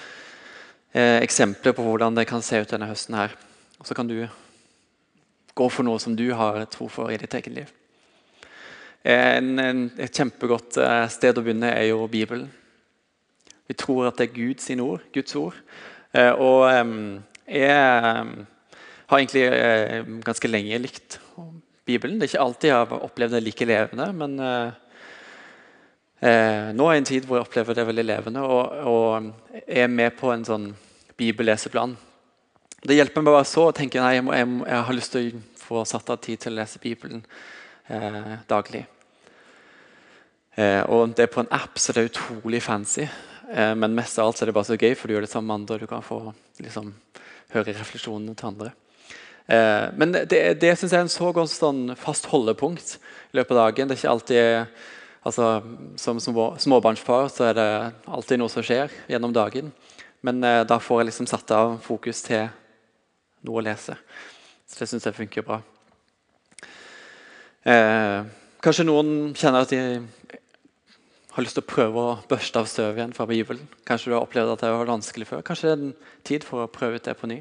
eksempler 0.92 1.72
på 1.72 1.84
hvordan 1.86 2.16
det 2.18 2.26
kan 2.28 2.42
se 2.44 2.60
ut 2.60 2.72
denne 2.72 2.88
høsten. 2.90 3.16
her. 3.16 3.36
Og 3.80 3.86
så 3.88 3.94
kan 3.96 4.06
du 4.06 4.26
gå 5.54 5.68
for 5.68 5.86
noe 5.86 6.00
som 6.00 6.16
du 6.16 6.26
har 6.36 6.60
tro 6.72 6.88
for 6.92 7.12
i 7.12 7.18
ditt 7.20 7.34
eget 7.34 7.54
liv. 7.54 7.70
En, 9.02 9.58
en, 9.58 9.86
et 9.98 10.14
kjempegodt 10.14 10.78
eh, 10.78 11.06
sted 11.10 11.38
å 11.38 11.42
begynne 11.42 11.72
er 11.74 11.88
jo 11.90 12.04
Bibelen. 12.10 12.46
Vi 13.66 13.74
tror 13.78 14.10
at 14.10 14.20
det 14.20 14.28
er 14.28 14.36
Guds 14.36 14.70
ord, 14.76 15.02
Guds 15.14 15.34
ord. 15.38 15.58
Eh, 16.14 16.30
og 16.30 16.68
jeg 17.48 17.72
har 17.74 19.18
egentlig 19.18 19.44
ganske 20.24 20.50
lenge 20.50 20.78
likt 20.84 21.18
Bibelen. 21.88 22.20
Det 22.20 22.28
er 22.28 22.30
ikke 22.30 22.46
alltid 22.46 22.70
jeg 22.70 22.78
har 22.78 23.04
opplevd 23.08 23.34
det 23.34 23.42
like 23.42 23.66
levende, 23.66 24.06
men 24.14 24.38
nå 26.22 26.84
er 26.86 26.96
en 27.00 27.06
tid 27.06 27.24
hvor 27.26 27.40
jeg 27.40 27.48
opplever 27.48 27.74
det 27.74 27.84
veldig 27.88 28.04
levende, 28.06 28.42
og, 28.46 28.76
og 28.86 29.62
er 29.66 29.88
med 29.90 30.14
på 30.14 30.30
en 30.30 30.44
sånn 30.46 30.68
bibelleseplan. 31.18 31.96
Det 32.82 32.96
hjelper 32.96 33.22
meg 33.22 33.34
bare 33.36 33.46
så 33.46 33.68
å 33.68 33.74
tenke 33.74 34.00
nei, 34.02 34.16
jeg, 34.16 34.24
må, 34.26 34.32
jeg, 34.34 34.48
må, 34.50 34.64
jeg, 34.66 34.84
har 34.88 34.96
lyst 34.96 35.14
til 35.14 35.28
å 35.30 35.42
få 35.62 35.82
satt 35.86 36.08
av 36.10 36.18
tid 36.22 36.40
til 36.42 36.54
å 36.54 36.58
lese 36.58 36.80
Bibelen 36.82 37.20
eh, 37.86 38.32
daglig. 38.50 38.82
Eh, 40.58 40.82
og 40.90 41.14
Det 41.14 41.28
er 41.28 41.30
på 41.32 41.44
en 41.44 41.52
app, 41.54 41.78
så 41.78 41.94
det 41.94 42.02
er 42.02 42.10
utrolig 42.10 42.62
fancy. 42.64 43.06
Eh, 43.52 43.74
men 43.78 43.94
mest 43.94 44.18
av 44.18 44.30
alt 44.30 44.42
er 44.42 44.50
det 44.50 44.56
bare 44.56 44.70
så 44.72 44.78
gøy, 44.78 44.96
for 44.98 45.06
du 45.06 45.14
gjør 45.14 45.26
det 45.26 45.30
sammen 45.30 45.52
med 45.52 45.60
andre. 45.60 45.76
og 45.76 45.84
Du 45.84 45.92
kan 45.92 46.02
få 46.02 46.18
liksom, 46.58 46.90
høre 47.54 47.76
refleksjonene 47.78 48.34
til 48.34 48.50
andre. 48.50 48.72
Eh, 49.46 49.86
men 49.98 50.18
det, 50.18 50.42
det 50.58 50.74
synes 50.74 50.90
jeg 50.90 50.98
er 50.98 51.06
en 51.06 51.14
så 51.18 51.30
godt 51.36 51.54
sånn, 51.54 51.84
fast 51.98 52.26
holdepunkt 52.34 52.96
i 53.30 53.38
løpet 53.38 53.54
av 53.56 53.62
dagen. 53.62 53.88
Det 53.88 53.94
er 53.94 54.02
ikke 54.02 54.16
alltid 54.16 54.42
altså, 55.22 55.62
Som 55.96 56.20
småbarnsfar 56.20 57.28
så 57.32 57.50
er 57.50 57.58
det 57.58 57.70
alltid 58.06 58.40
noe 58.40 58.52
som 58.52 58.64
skjer 58.64 58.92
gjennom 59.10 59.34
dagen. 59.34 59.72
Men 60.22 60.42
eh, 60.44 60.62
da 60.68 60.78
får 60.78 61.02
jeg 61.02 61.10
liksom 61.10 61.30
satt 61.30 61.50
av 61.54 61.78
fokus 61.82 62.22
til 62.26 62.46
noe 63.46 63.58
å 63.58 63.64
lese. 63.66 63.96
Så 64.66 64.82
det 64.82 64.88
syns 64.90 65.06
jeg 65.06 65.18
funker 65.18 65.46
bra. 65.46 65.60
Eh, 67.66 68.18
kanskje 68.62 68.86
noen 68.86 69.32
kjenner 69.38 69.66
at 69.66 69.74
de 69.74 69.80
har 71.32 71.46
lyst 71.46 71.56
til 71.56 71.64
å 71.64 71.70
prøve 71.70 72.02
å 72.02 72.18
børste 72.28 72.60
av 72.60 72.68
støv 72.68 72.98
igjen 72.98 73.14
fra 73.16 73.26
Bibelen. 73.28 73.64
Kanskje 73.88 74.10
du 74.10 74.16
har 74.16 74.26
opplevd 74.26 74.52
at 74.52 74.64
det 74.64 74.72
var 74.74 74.90
vanskelig 74.90 75.28
før. 75.30 75.42
Kanskje 75.46 75.68
det 75.68 75.72
er 75.72 75.84
en 75.86 75.96
tid 76.28 76.46
for 76.46 76.64
å 76.64 76.70
prøve 76.70 77.00
ut 77.00 77.08
det 77.08 77.16
på 77.18 77.30
ny. 77.30 77.40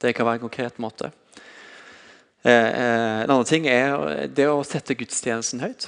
Det 0.00 0.12
kan 0.14 0.28
være 0.28 0.40
en 0.40 0.46
konkret 0.46 0.78
måte. 0.82 1.10
Eh, 2.44 2.52
eh, 2.52 3.22
en 3.22 3.30
annen 3.30 3.48
ting 3.48 3.64
er 3.72 4.26
det 4.28 4.44
å 4.52 4.60
sette 4.68 4.96
gudstjenesten 5.00 5.62
høyt. 5.64 5.86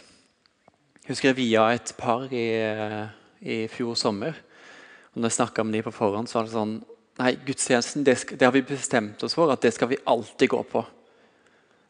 Jeg 1.04 1.10
husker 1.10 1.28
jeg 1.28 1.36
via 1.36 1.66
et 1.74 1.92
par 1.98 2.24
i, 2.32 2.46
eh, 2.56 3.08
i 3.44 3.56
fjor 3.68 3.94
sommer. 3.94 4.32
Og 5.12 5.20
når 5.20 5.28
jeg 5.28 5.36
snakka 5.36 5.64
med 5.64 5.74
dem 5.74 5.82
på 5.84 5.92
forhånd, 5.92 6.28
så 6.28 6.40
var 6.40 6.44
det 6.44 6.56
sånn 6.56 6.76
Nei, 7.16 7.30
gudstjenesten 7.32 8.04
det, 8.04 8.18
skal, 8.18 8.36
det, 8.36 8.44
har 8.44 8.52
vi 8.52 8.60
bestemt 8.60 9.22
oss 9.24 9.32
for 9.32 9.48
at 9.48 9.62
det 9.64 9.70
skal 9.72 9.88
vi 9.88 9.96
alltid 10.04 10.50
gå 10.52 10.58
på. 10.68 10.82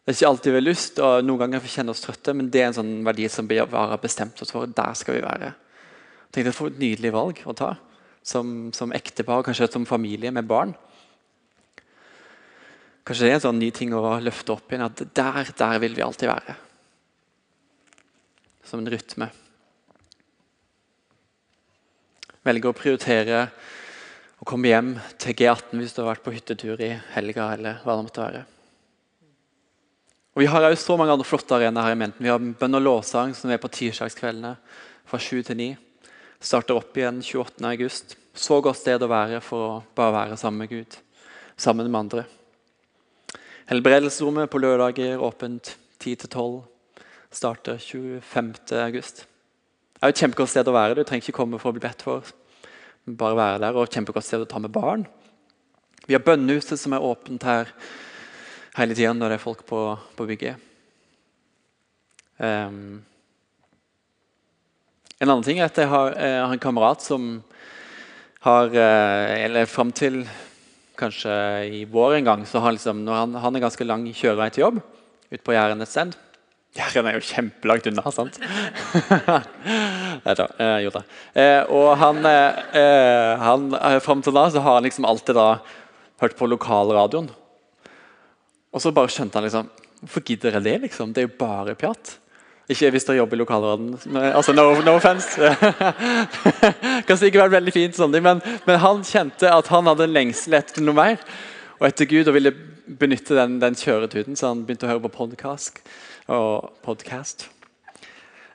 Det 0.06 0.12
er 0.12 0.14
ikke 0.14 0.28
alltid 0.28 0.52
vi 0.52 0.60
har 0.60 0.62
lyst, 0.62 1.00
og 1.02 1.24
noen 1.24 1.40
ganger 1.40 1.64
vi 1.64 1.72
kjenner 1.72 1.96
oss 1.96 2.04
trøtte, 2.04 2.30
men 2.32 2.46
det 2.48 2.60
er 2.60 2.68
en 2.68 2.76
sånn 2.76 2.92
verdi 3.02 3.26
som 3.26 3.48
vi 3.50 3.58
har 3.58 3.98
bestemt 3.98 4.38
oss 4.38 4.54
for. 4.54 4.70
Der 4.70 4.94
skal 4.94 5.16
vi 5.16 5.24
være. 5.24 5.48
Jeg 5.50 6.30
tenkte 6.30 6.54
For 6.54 6.70
et 6.70 6.78
nydelig 6.78 7.10
valg 7.10 7.42
å 7.42 7.56
ta 7.58 7.72
som, 8.22 8.70
som 8.70 8.94
ektepar, 8.94 9.42
kanskje 9.42 9.66
som 9.72 9.86
familie 9.86 10.30
med 10.30 10.46
barn. 10.46 10.76
Kanskje 13.06 13.28
det 13.28 13.30
er 13.30 13.38
en 13.38 13.44
sånn 13.44 13.60
ny 13.62 13.70
ting 13.70 13.92
å 13.94 14.16
løfte 14.18 14.56
opp 14.56 14.72
igjen, 14.72 14.88
at 14.88 15.02
der, 15.14 15.50
der 15.54 15.82
vil 15.82 15.94
vi 15.94 16.02
alltid 16.02 16.26
være. 16.26 16.56
Som 18.66 18.82
en 18.82 18.90
rytme. 18.90 19.28
Velge 22.46 22.70
å 22.70 22.74
prioritere 22.74 23.44
å 24.42 24.46
komme 24.48 24.72
hjem 24.72 24.92
til 25.22 25.38
G18 25.38 25.78
hvis 25.78 25.94
du 25.94 26.02
har 26.02 26.12
vært 26.12 26.24
på 26.26 26.34
hyttetur 26.34 26.82
i 26.82 26.92
helga. 27.14 27.52
eller 27.54 27.78
hva 27.84 27.94
det 27.94 28.06
måtte 28.08 28.24
være. 28.24 28.44
Og 30.36 30.42
Vi 30.42 30.50
har 30.52 30.66
også 30.66 30.90
så 30.90 30.96
mange 30.98 31.14
andre 31.14 31.24
flotte 31.24 31.56
arenaer 31.56 31.86
her 31.86 31.94
i 31.94 32.00
Menten. 32.02 32.22
Vi 32.26 32.28
har 32.28 32.38
bønn 32.60 32.76
og 32.76 32.82
lovsang 32.82 33.34
som 33.34 33.50
er 33.50 33.62
på 33.62 33.70
tirsdagskveldene 33.72 34.56
fra 35.08 35.18
7 35.18 35.42
til 35.46 35.56
9. 35.56 35.68
Starter 36.42 36.76
opp 36.76 36.98
igjen 36.98 37.22
28. 37.22 37.64
august. 37.70 38.16
Så 38.34 38.58
godt 38.60 38.82
sted 38.82 39.00
å 39.00 39.08
være 39.08 39.40
for 39.40 39.68
å 39.70 39.84
bare 39.96 40.12
være 40.18 40.36
sammen 40.36 40.66
med 40.66 40.74
Gud. 40.74 40.98
Sammen 41.56 41.88
med 41.88 42.00
andre. 42.02 42.26
Helbredelsesrommet 43.66 44.46
på 44.46 44.60
lørdager 44.62 45.18
åpent 45.18 45.72
10-12. 45.98 46.60
Starter 47.34 47.80
25.8. 47.82 48.60
Det 48.70 48.84
er 48.84 50.12
et 50.12 50.20
kjempegodt 50.20 50.52
sted 50.52 50.68
å 50.70 50.74
være. 50.76 50.94
Du 50.94 51.02
trenger 51.02 51.24
ikke 51.24 51.40
komme 51.40 51.58
for 51.58 51.72
å 51.72 51.74
bli 51.74 51.82
bedt 51.82 52.04
for. 52.06 52.22
Bare 53.06 53.38
være 53.38 53.58
der, 53.64 53.74
og 53.74 53.90
kjempegodt 53.90 54.28
sted 54.28 54.44
å 54.44 54.46
ta 54.46 54.60
med 54.62 54.70
barn. 54.70 55.02
Vi 56.06 56.14
har 56.14 56.22
bønnehuset 56.22 56.78
som 56.78 56.94
er 56.94 57.02
åpent 57.02 57.42
her 57.42 57.72
hele 58.76 58.94
tida 58.94 59.10
når 59.16 59.34
det 59.34 59.40
er 59.40 59.42
folk 59.42 59.66
på, 59.66 59.82
på 60.14 60.28
bygget. 60.30 60.62
Um, 62.38 63.02
en 65.18 65.30
annen 65.30 65.42
ting 65.42 65.58
er 65.58 65.72
at 65.72 65.78
jeg 65.80 65.90
har, 65.90 66.14
jeg 66.14 66.40
har 66.44 66.54
en 66.54 66.62
kamerat 66.62 67.02
som 67.02 67.30
har 68.46 68.70
eh, 68.76 69.44
Eller 69.46 69.66
fram 69.66 69.90
til 69.90 70.20
kanskje 70.98 71.32
i 71.78 71.84
vår 71.90 72.18
en 72.18 72.28
gang, 72.30 72.44
så 72.48 72.62
har 72.64 72.74
liksom, 72.74 73.04
når 73.06 73.20
han, 73.20 73.34
han 73.42 73.56
er 73.56 73.64
ganske 73.66 73.86
lang 73.86 74.06
kjørevei 74.10 74.50
til 74.52 74.66
jobb 74.66 74.80
ute 75.30 75.42
på 75.44 75.54
Jæren 75.56 75.82
et 75.82 75.90
sted. 75.90 76.14
Jæren 76.76 77.08
er 77.08 77.16
jo 77.16 77.24
kjempelangt 77.24 77.88
unna, 77.88 78.04
sant? 78.12 78.36
Nei 80.26 80.34
da. 80.36 80.46
Eh, 80.60 80.76
jo 80.84 80.92
da. 80.92 81.02
Eh, 81.32 81.62
og 81.72 81.94
han, 82.00 82.20
eh, 82.28 82.60
eh 82.82 83.32
han 83.40 83.70
eh, 83.78 83.98
Fram 84.04 84.22
til 84.24 84.36
da 84.36 84.44
så 84.52 84.60
har 84.64 84.78
han 84.78 84.84
liksom 84.84 85.08
alltid 85.08 85.38
da 85.38 85.48
hørt 86.20 86.36
på 86.36 86.48
lokalradioen. 86.50 87.30
Og 88.72 88.82
så 88.82 88.92
bare 88.92 89.12
skjønte 89.12 89.38
han 89.38 89.48
liksom 89.48 89.72
Hvorfor 90.02 90.22
gidder 90.28 90.58
jeg 90.58 90.66
det? 90.66 90.76
liksom? 90.84 91.14
Det 91.16 91.22
er 91.22 91.28
jo 91.30 91.38
bare 91.40 91.74
pjatt. 91.78 92.18
Ikke 92.66 92.88
hvis 92.90 93.04
dere 93.06 93.20
jobber 93.20 93.38
i 93.38 93.42
lokalråden. 93.44 93.92
Altså, 94.32 94.54
no, 94.56 94.64
no 94.82 94.96
offense. 94.98 95.38
kan 97.06 97.20
ikke 97.28 97.44
vært 97.44 97.54
veldig 97.54 97.74
fint, 97.74 97.94
sånn, 97.94 98.16
men, 98.18 98.40
men, 98.66 98.78
han 98.82 99.04
kjente 99.06 99.52
at 99.52 99.70
han 99.70 99.86
hadde 99.86 100.08
en 100.08 100.16
lengsel 100.16 100.58
etter 100.58 100.82
noe 100.82 100.98
mer. 100.98 101.20
Og 101.78 101.86
etter 101.86 102.08
Gud 102.10 102.26
og 102.26 102.34
ville 102.34 102.52
benytte 102.86 103.36
den, 103.38 103.60
den 103.62 103.78
kjøretuden, 103.78 104.38
så 104.38 104.50
han 104.50 104.64
begynte 104.66 104.88
å 104.88 104.90
høre 104.90 105.04
på 105.06 105.12
podcast. 105.14 105.78
Og 106.26 106.72
podcast. 106.82 107.46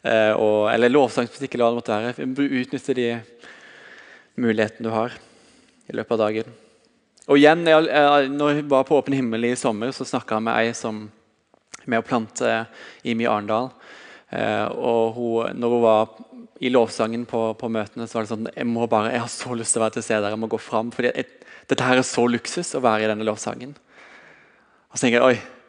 Eh, 0.04 0.34
og, 0.36 0.68
eller 0.74 0.92
lovsangsmusikk, 0.92 1.56
eller 1.56 1.70
hva 1.70 1.72
det 1.72 1.80
måtte 1.80 2.02
være. 2.02 2.58
Utnytte 2.66 2.98
de 2.98 3.08
mulighetene 4.42 4.90
du 4.90 4.92
har 4.92 5.16
i 5.88 5.96
løpet 5.96 6.18
av 6.18 6.24
dagen. 6.26 6.52
Og 7.32 7.40
igjen, 7.40 7.64
jeg, 7.70 8.28
når 8.34 8.58
jeg 8.58 8.68
var 8.68 8.84
på 8.88 9.00
Åpen 9.00 9.16
himmel 9.16 9.54
i 9.54 9.56
sommer, 9.60 9.96
så 9.96 10.04
snakka 10.08 10.36
jeg 10.36 10.50
med 10.50 10.58
ei 10.58 10.76
som 10.76 11.06
med 11.90 12.02
å 12.02 12.06
plante 12.06 12.50
Imi 13.08 13.26
Arendal. 13.30 13.72
Eh, 14.32 14.68
og 14.80 15.18
hun, 15.18 15.60
når 15.60 15.76
hun 15.76 15.84
var 15.84 16.12
i 16.62 16.70
lovsangen 16.72 17.24
på, 17.28 17.40
på, 17.58 17.70
møtene, 17.74 18.06
så 18.08 18.18
var 18.18 18.26
det 18.26 18.32
sånn 18.32 18.52
jeg, 18.52 18.68
må 18.70 18.86
bare, 18.90 19.12
jeg 19.16 19.24
har 19.24 19.32
så 19.34 19.56
lyst 19.58 19.76
til 19.76 19.82
å 19.82 19.86
være 19.88 19.98
til 19.98 20.06
stede 20.06 20.22
der. 20.24 20.36
Jeg 20.36 20.42
må 20.44 20.52
gå 20.52 20.60
fram. 20.62 20.92
For 20.96 21.08
Dette 21.08 21.88
her 21.88 22.00
er 22.00 22.06
så 22.08 22.28
luksus 22.30 22.76
å 22.78 22.84
være 22.84 23.08
i 23.08 23.10
denne 23.12 23.28
lovsangen. 23.28 23.74
Og 24.92 24.98
så 24.98 25.06
tenker 25.06 25.20
jeg 25.20 25.34
oi, 25.34 25.62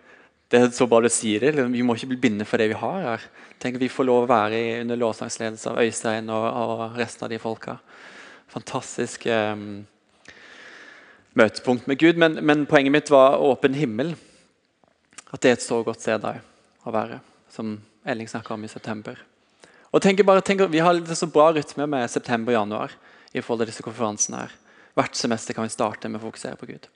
det 0.52 0.60
er 0.60 0.74
så 0.76 0.84
bra 0.90 1.00
du 1.00 1.08
sier 1.08 1.46
det. 1.46 1.64
Vi 1.72 1.84
må 1.86 1.96
ikke 1.96 2.10
bli 2.10 2.20
bindet 2.26 2.48
for 2.50 2.60
det 2.60 2.68
vi 2.74 2.76
har 2.76 2.98
her. 3.06 3.22
Tenk 3.62 3.78
Vi 3.80 3.88
får 3.88 4.04
lov 4.04 4.26
å 4.26 4.30
være 4.30 4.58
i, 4.58 4.72
under 4.82 4.98
lovsangsledelse 5.00 5.70
av 5.70 5.80
Øystein 5.80 6.28
og, 6.34 6.44
og, 6.44 6.82
resten 6.98 7.24
av 7.24 7.32
de 7.32 7.38
folka. 7.40 7.78
Fantastisk 8.52 9.24
eh, 9.32 9.62
møtepunkt 11.40 11.88
med 11.88 12.02
Gud. 12.02 12.20
Men, 12.20 12.36
men, 12.44 12.66
poenget 12.68 12.92
mitt 12.92 13.12
var 13.14 13.40
åpen 13.40 13.78
himmel. 13.78 14.12
At 15.32 15.40
det 15.40 15.54
er 15.54 15.56
et 15.56 15.64
så 15.64 15.80
godt 15.86 16.04
sted 16.04 16.26
å 16.28 16.92
være. 16.92 17.22
Som 17.48 17.78
Elling 18.04 18.28
snakka 18.28 18.54
om 18.54 18.64
i 18.64 18.68
september. 18.68 19.18
Og 19.92 20.02
tenk 20.02 20.22
bare, 20.26 20.40
tenk, 20.40 20.64
Vi 20.70 20.80
har 20.80 20.94
litt 20.94 21.08
så 21.16 21.26
bra 21.26 21.52
rytme 21.52 21.86
med 21.86 22.10
september 22.10 22.52
og 22.52 22.60
januar 22.60 22.96
i 23.32 23.40
forhold 23.40 23.62
til 23.62 23.72
disse 23.72 23.82
konferansene. 23.82 24.36
her. 24.36 24.52
Hvert 24.94 25.16
semester 25.16 25.54
kan 25.54 25.64
vi 25.64 25.72
starte 25.72 26.08
med 26.08 26.20
å 26.20 26.26
fokusere 26.26 26.56
på 26.56 26.66
Gud. 26.66 26.88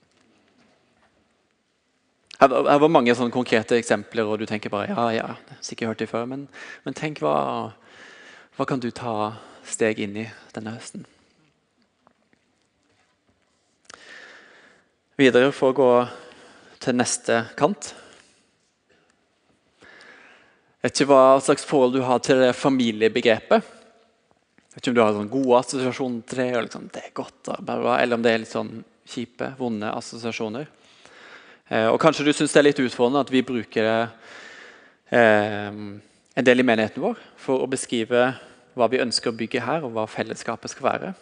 Her, 2.41 2.49
her 2.49 2.79
var 2.79 2.89
mange 2.93 3.15
sånne 3.17 3.33
konkrete 3.33 3.79
eksempler, 3.79 4.27
og 4.29 4.39
du 4.39 4.47
tenker 4.47 4.69
bare 4.69 4.91
ja, 4.91 5.09
ja, 5.13 5.59
sikkert 5.65 5.89
hørt 5.89 5.99
det 5.99 6.09
før. 6.11 6.27
Men, 6.29 6.49
men 6.85 6.95
tenk 6.95 7.23
hva, 7.25 7.73
hva 8.57 8.67
kan 8.69 8.81
du 8.81 8.91
ta 8.91 9.37
steg 9.65 10.01
inn 10.05 10.17
i 10.17 10.27
denne 10.53 10.75
høsten? 10.77 11.07
Videre 15.17 15.49
for 15.57 15.73
å 15.73 15.77
gå 15.77 15.93
til 16.85 16.99
neste 16.99 17.47
kant 17.57 17.95
vet 20.87 21.01
ikke 21.01 21.11
hva 21.11 21.41
slags 21.43 21.67
forhold 21.67 21.97
du 21.97 22.05
har 22.07 22.23
til 22.23 22.41
det 22.45 22.53
familiebegrepet. 22.55 23.75
Vet 24.77 24.83
ikke 24.83 24.93
om 24.93 24.97
du 24.97 25.03
har 25.03 25.15
sånn 25.17 25.33
gode 25.33 25.61
assosiasjoner 25.65 26.25
til 26.29 26.43
det, 26.43 26.49
liksom, 26.69 26.89
det 26.95 27.03
er 27.03 27.15
godt, 27.17 27.51
eller 27.51 28.17
om 28.17 28.25
det 28.25 28.33
er 28.33 28.43
litt 28.43 28.53
sånn 28.53 28.75
kjipe, 29.09 29.53
vonde 29.59 29.91
assosiasjoner. 29.91 30.69
Eh, 31.69 31.89
og 31.91 31.99
Kanskje 32.03 32.27
du 32.27 32.33
syns 32.35 32.55
det 32.55 32.61
er 32.61 32.69
litt 32.69 32.83
utfordrende 32.85 33.25
at 33.25 33.33
vi 33.33 33.43
bruker 33.47 33.89
det 33.89 34.03
eh, 35.17 35.81
en 36.37 36.47
del 36.47 36.63
i 36.63 36.67
menigheten 36.67 37.03
vår 37.03 37.19
for 37.41 37.65
å 37.65 37.71
beskrive 37.71 38.29
hva 38.77 38.91
vi 38.93 39.01
ønsker 39.01 39.33
å 39.33 39.39
bygge 39.39 39.65
her, 39.65 39.87
og 39.87 39.95
hva 39.97 40.05
fellesskapet 40.11 40.71
skal 40.71 40.91
være. 40.91 41.13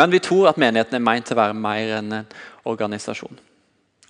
Men 0.00 0.10
vi 0.10 0.22
tror 0.24 0.48
at 0.48 0.58
menigheten 0.60 0.96
er 0.96 1.04
meint 1.04 1.28
til 1.28 1.36
å 1.36 1.42
være 1.42 1.58
mer 1.58 1.96
enn 1.98 2.14
en 2.22 2.34
organisasjon. 2.70 3.36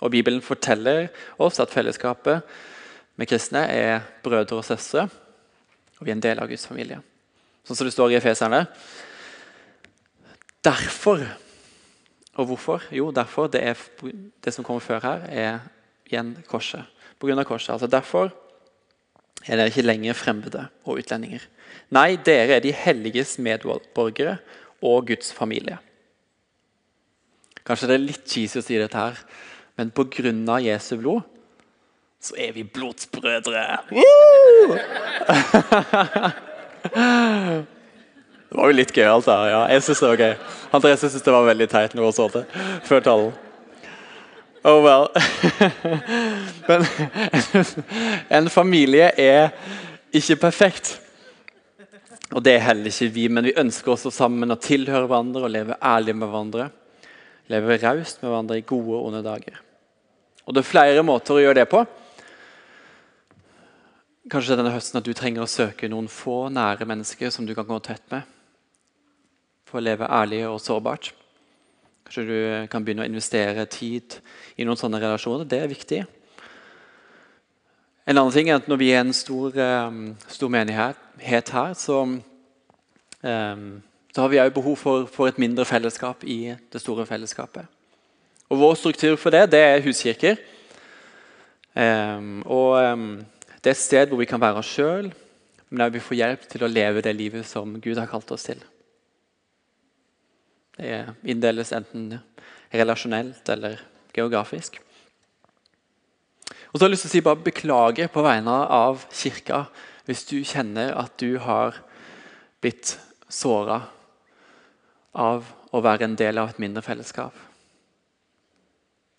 Og 0.01 0.13
Bibelen 0.13 0.41
forteller 0.41 1.09
oss 1.41 1.59
at 1.61 1.73
fellesskapet 1.73 2.47
vi 3.21 3.29
kristne 3.29 3.67
er 3.69 4.01
brødre 4.23 4.57
og 4.57 4.65
søstre, 4.65 5.05
og 5.99 6.05
vi 6.05 6.09
er 6.09 6.17
en 6.17 6.23
del 6.23 6.39
av 6.41 6.49
Guds 6.49 6.65
familie. 6.65 7.01
sånn 7.63 7.77
som 7.77 7.85
det 7.85 7.93
står 7.93 8.11
i 8.11 8.17
Efeserne. 8.17 8.65
Derfor 10.63 11.27
Og 12.39 12.45
hvorfor? 12.47 12.81
Jo, 12.95 13.11
derfor. 13.11 13.47
Det, 13.51 13.59
er, 13.61 13.75
det 14.43 14.53
som 14.53 14.63
kommer 14.63 14.79
før 14.79 15.01
her, 15.03 15.25
er 15.27 15.59
igjen 16.07 16.37
korset. 16.47 16.87
På 17.19 17.27
grunn 17.27 17.37
av 17.37 17.43
korset. 17.45 17.73
Altså 17.73 17.89
Derfor 17.91 18.31
er 19.43 19.57
dere 19.59 19.67
ikke 19.67 19.83
lenger 19.83 20.15
fremmede 20.15 20.61
og 20.85 21.01
utlendinger. 21.03 21.43
Nei, 21.91 22.15
dere 22.15 22.55
er 22.55 22.63
de 22.63 22.71
helliges 22.71 23.35
medborgere 23.37 24.37
og 24.81 25.11
Guds 25.11 25.33
familie. 25.35 25.77
Kanskje 27.67 27.91
det 27.91 27.97
er 27.97 28.05
litt 28.05 28.23
cheesy 28.23 28.61
å 28.61 28.63
si 28.63 28.79
dette 28.79 28.97
her, 28.97 29.19
men 29.75 29.91
pga. 29.91 30.57
Jesu 30.63 30.95
blod 31.03 31.27
så 32.21 32.35
er 32.37 32.51
vi 32.53 32.63
blodsbrødre. 32.63 33.77
det 38.49 38.57
var 38.57 38.67
jo 38.69 38.75
litt 38.77 38.93
gøy, 38.93 39.07
da. 39.25 39.37
Ja, 39.49 39.61
jeg 39.73 39.83
synes 39.83 39.99
det 40.03 40.09
var 40.11 40.21
gøy. 40.21 40.35
Andreas 40.71 41.01
syntes 41.01 41.25
det 41.25 41.33
var 41.33 41.47
veldig 41.49 41.69
teit 41.71 41.95
når 41.97 42.11
hun 42.11 42.45
før 42.85 43.01
talen. 43.07 43.31
Oh 44.63 44.83
well. 44.85 45.07
Men 46.69 46.85
en 48.37 48.49
familie 48.53 49.09
er 49.17 49.49
ikke 50.13 50.35
perfekt. 50.35 50.99
Og 52.31 52.43
det 52.45 52.53
er 52.55 52.67
heller 52.69 52.87
ikke 52.87 53.09
vi, 53.11 53.25
men 53.27 53.43
vi 53.43 53.57
ønsker 53.59 53.91
oss 53.91 54.05
sammen 54.15 54.53
å 54.53 54.59
tilhøre 54.61 55.03
hverandre 55.09 55.41
og 55.43 55.51
leve 55.51 55.75
ærlig 55.83 56.13
med 56.15 56.29
hverandre. 56.29 56.69
Leve 57.51 57.75
raust 57.81 58.21
med 58.21 58.29
hverandre 58.29 58.59
i 58.61 58.63
gode 58.63 58.93
og 58.95 59.09
onde 59.09 59.23
dager. 59.25 59.57
Og 60.45 60.55
Det 60.55 60.61
er 60.61 60.69
flere 60.69 61.03
måter 61.03 61.35
å 61.35 61.41
gjøre 61.41 61.59
det 61.59 61.67
på. 61.73 61.83
Kanskje 64.29 64.53
denne 64.53 64.69
høsten 64.69 64.99
at 64.99 65.05
du 65.07 65.15
trenger 65.17 65.41
å 65.41 65.49
søke 65.49 65.87
noen 65.89 66.05
få 66.11 66.45
nære 66.53 66.85
mennesker 66.85 67.31
som 67.33 67.47
du 67.47 67.55
kan 67.57 67.65
gå 67.65 67.79
tett 67.81 68.03
med. 68.13 68.27
For 69.65 69.79
å 69.79 69.81
leve 69.81 70.05
ærlig 70.05 70.43
og 70.45 70.59
sårbart. 70.61 71.09
Kanskje 72.05 72.25
du 72.27 72.35
kan 72.69 72.85
begynne 72.85 73.01
å 73.01 73.09
investere 73.09 73.65
tid 73.65 74.19
i 74.61 74.67
noen 74.67 74.77
sånne 74.77 74.99
relasjoner. 75.01 75.47
Det 75.49 75.61
er 75.63 75.71
viktig. 75.71 76.03
En 78.05 78.17
annen 78.21 78.35
ting 78.35 78.51
er 78.51 78.61
at 78.61 78.69
Når 78.69 78.77
vi 78.77 78.91
er 78.91 79.01
en 79.01 79.13
stor, 79.13 79.57
um, 79.57 80.15
stor 80.27 80.53
menighet 80.53 81.49
her, 81.55 81.73
så, 81.73 82.03
um, 83.25 83.67
så 84.13 84.21
har 84.21 84.29
vi 84.29 84.41
òg 84.43 84.53
behov 84.53 84.77
for, 84.77 85.09
for, 85.09 85.27
et 85.27 85.41
mindre 85.41 85.65
fellesskap 85.65 86.23
i 86.23 86.53
det 86.71 86.81
store 86.81 87.09
fellesskapet. 87.09 87.65
Og 88.49 88.59
Vår 88.59 88.75
struktur 88.75 89.15
for 89.15 89.33
det, 89.33 89.47
det 89.51 89.65
er 89.65 89.81
huskirker. 89.81 90.37
Um, 91.73 92.43
og 92.45 93.23
Det 93.61 93.69
er 93.69 93.77
et 93.77 93.81
sted 93.81 94.09
hvor 94.09 94.17
vi 94.21 94.29
kan 94.29 94.41
være 94.41 94.57
oss 94.61 94.69
sjøl, 94.73 95.11
men 95.69 95.83
der 95.83 95.93
vi 95.93 96.01
får 96.03 96.17
hjelp 96.17 96.45
til 96.49 96.65
å 96.65 96.69
leve 96.71 97.03
det 97.05 97.13
livet 97.15 97.45
som 97.45 97.77
Gud 97.81 97.99
har 98.01 98.09
kalt 98.09 98.31
oss 98.33 98.47
til. 98.49 98.61
Det 100.77 101.03
inndeles 101.29 101.73
enten 101.77 102.15
relasjonelt 102.73 103.49
eller 103.53 103.83
geografisk. 104.15 104.79
Og 106.71 106.79
så 106.79 106.83
har 106.83 106.89
jeg 106.89 106.95
lyst 106.95 107.05
til 107.05 107.11
å 107.11 107.13
si 107.13 107.23
bare 107.25 107.45
Beklage 107.45 108.07
på 108.11 108.23
vegne 108.25 108.57
av 108.71 109.05
kirka 109.11 109.65
hvis 110.07 110.25
du 110.31 110.39
kjenner 110.47 110.95
at 110.97 111.13
du 111.21 111.35
har 111.43 111.77
blitt 112.63 112.95
såra 113.31 113.81
av 115.11 115.45
å 115.71 115.81
være 115.83 116.07
en 116.07 116.17
del 116.19 116.39
av 116.41 116.51
et 116.51 116.61
mindre 116.63 116.83
fellesskap. 116.83 117.35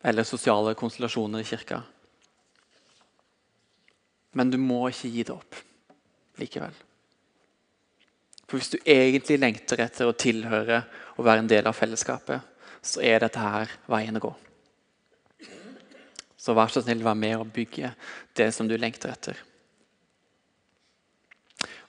Eller 0.02 0.26
sosiale 0.26 0.74
konstellasjoner 0.74 1.44
i 1.44 1.48
kirka. 1.48 1.82
Men 4.32 4.50
du 4.50 4.58
må 4.60 4.86
ikke 4.88 5.10
gi 5.12 5.26
det 5.28 5.34
opp 5.34 5.58
likevel. 6.40 6.74
For 8.48 8.60
Hvis 8.60 8.72
du 8.72 8.78
egentlig 8.84 9.38
lengter 9.40 9.80
etter 9.84 10.08
å 10.08 10.16
tilhøre 10.16 10.82
og 11.16 11.24
være 11.24 11.44
en 11.44 11.50
del 11.50 11.68
av 11.68 11.76
fellesskapet, 11.76 12.40
så 12.82 13.00
er 13.04 13.22
dette 13.22 13.40
her 13.40 13.70
veien 13.88 14.18
å 14.18 14.24
gå. 14.24 14.32
Så 16.36 16.56
vær 16.58 16.72
så 16.72 16.82
snill, 16.82 17.04
vær 17.06 17.16
med 17.16 17.38
og 17.38 17.52
bygge 17.54 17.92
det 18.36 18.50
som 18.52 18.68
du 18.68 18.74
lengter 18.76 19.12
etter. 19.12 19.38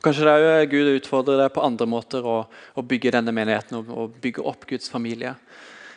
Kanskje 0.03 0.27
det 0.27 0.33
er 0.51 0.65
Gud 0.67 0.91
utfordrer 0.91 1.39
deg 1.39 1.53
på 1.55 1.63
andre 1.63 1.87
måter 1.87 2.25
å, 2.27 2.41
å 2.75 2.81
bygge 2.83 3.15
denne 3.15 3.31
menigheten 3.35 3.79
og, 3.81 4.17
bygge 4.21 4.43
opp 4.43 4.67
Guds 4.69 4.91
familie. 4.91 5.31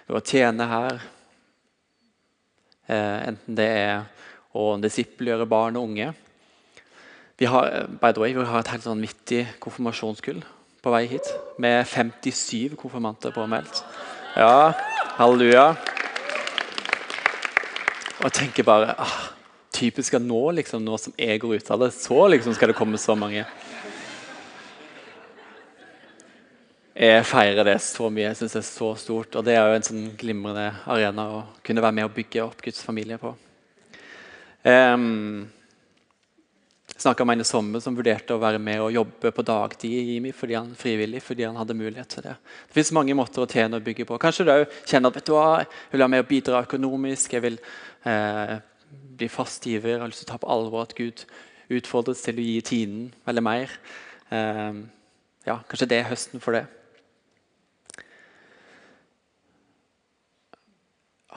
Å 0.06 0.22
tjene 0.22 0.68
her. 0.70 1.00
Eh, 2.86 3.18
enten 3.32 3.58
det 3.58 3.66
er 3.66 4.04
å 4.54 4.68
disippelgjøre 4.78 5.48
barn 5.50 5.78
og 5.78 5.90
unge. 5.90 6.12
Vi 7.36 7.44
har, 7.44 7.86
by 8.00 8.12
the 8.12 8.20
way, 8.20 8.32
vi 8.32 8.44
har 8.48 8.62
et 8.62 8.70
helt 8.72 8.84
sånn 8.86 9.02
vittig 9.04 9.42
konfirmasjonskull 9.60 10.38
på 10.80 10.92
vei 10.94 11.02
hit. 11.10 11.26
Med 11.60 11.82
57 11.84 12.78
konfirmanter 12.80 13.34
påmeldt. 13.34 13.82
Ja, 14.38 14.72
halleluja. 15.18 15.66
Og 18.16 18.24
jeg 18.30 18.36
tenker 18.38 18.64
bare 18.64 18.94
ah, 18.96 19.18
Typisk 19.76 20.14
at 20.16 20.24
nå, 20.24 20.38
liksom, 20.56 20.80
nå 20.80 20.96
som 20.96 21.12
jeg 21.20 21.36
går 21.42 21.58
ut 21.58 21.70
av 21.74 21.82
det, 21.82 21.90
så 21.92 22.22
liksom 22.32 22.54
skal 22.56 22.70
det 22.72 22.76
komme 22.78 22.96
så 22.96 23.12
mange. 23.12 23.42
Jeg 26.96 27.26
feirer 27.28 27.68
det 27.68 27.74
så 27.84 28.08
mye. 28.08 28.30
Jeg 28.30 28.38
syns 28.38 28.56
det 28.56 28.62
er 28.62 28.68
så 28.70 28.88
stort. 28.96 29.36
Og 29.36 29.44
det 29.44 29.58
er 29.58 29.68
jo 29.68 29.76
en 29.76 29.84
sånn 29.84 30.06
glimrende 30.16 30.70
arena 30.88 31.26
å 31.34 31.42
kunne 31.60 31.84
være 31.84 31.98
med 31.98 32.08
og 32.08 32.16
bygge 32.16 32.46
opp 32.46 32.64
Guds 32.64 32.80
familie 32.80 33.20
på. 33.20 33.34
Um, 34.64 35.44
snakka 36.96 37.24
med 37.24 37.36
en 37.36 37.44
i 37.44 37.44
sommer 37.44 37.82
som 37.84 37.96
vurderte 37.96 38.34
å 38.34 38.40
være 38.40 38.60
med 38.62 38.80
og 38.80 38.94
jobbe 38.94 39.32
på 39.34 39.44
dagtid 39.46 39.92
i 39.92 40.16
IMI 40.16 40.32
fordi 40.36 40.56
han 40.56 40.70
frivillig, 40.78 41.20
fordi 41.24 41.44
han 41.44 41.58
hadde 41.60 41.76
mulighet 41.76 42.08
til 42.14 42.24
det. 42.24 42.36
Det 42.68 42.78
fins 42.78 42.92
mange 42.96 43.16
måter 43.18 43.44
å 43.44 43.50
tjene 43.50 43.76
og 43.76 43.84
bygge 43.84 44.06
på. 44.08 44.18
Kanskje 44.22 44.46
du 44.48 44.52
kjenner 44.88 45.12
at 45.12 45.18
vet 45.18 45.28
du 45.28 45.34
hva, 45.36 45.60
jeg 45.60 45.92
vil 45.92 46.04
være 46.04 46.14
med 46.14 46.24
og 46.24 46.30
bidra 46.30 46.62
økonomisk. 46.64 47.36
Jeg 47.36 47.44
vil 47.44 47.58
eh, 48.08 48.56
bli 49.20 49.28
fast 49.32 49.68
giver. 49.68 49.96
Jeg 49.96 50.04
har 50.04 50.12
lyst 50.12 50.24
til 50.24 50.30
å 50.30 50.32
ta 50.32 50.40
på 50.40 50.50
alvor 50.56 50.86
at 50.86 50.96
Gud 50.96 51.26
utfordres 51.76 52.24
til 52.24 52.40
å 52.40 52.48
gi 52.48 52.56
tiden 52.64 53.04
eller 53.28 53.44
mer. 53.44 53.76
Eh, 54.32 54.82
ja, 55.46 55.60
kanskje 55.68 55.90
det 55.92 56.00
er 56.00 56.10
høsten 56.10 56.42
for 56.42 56.56
det. 56.56 56.64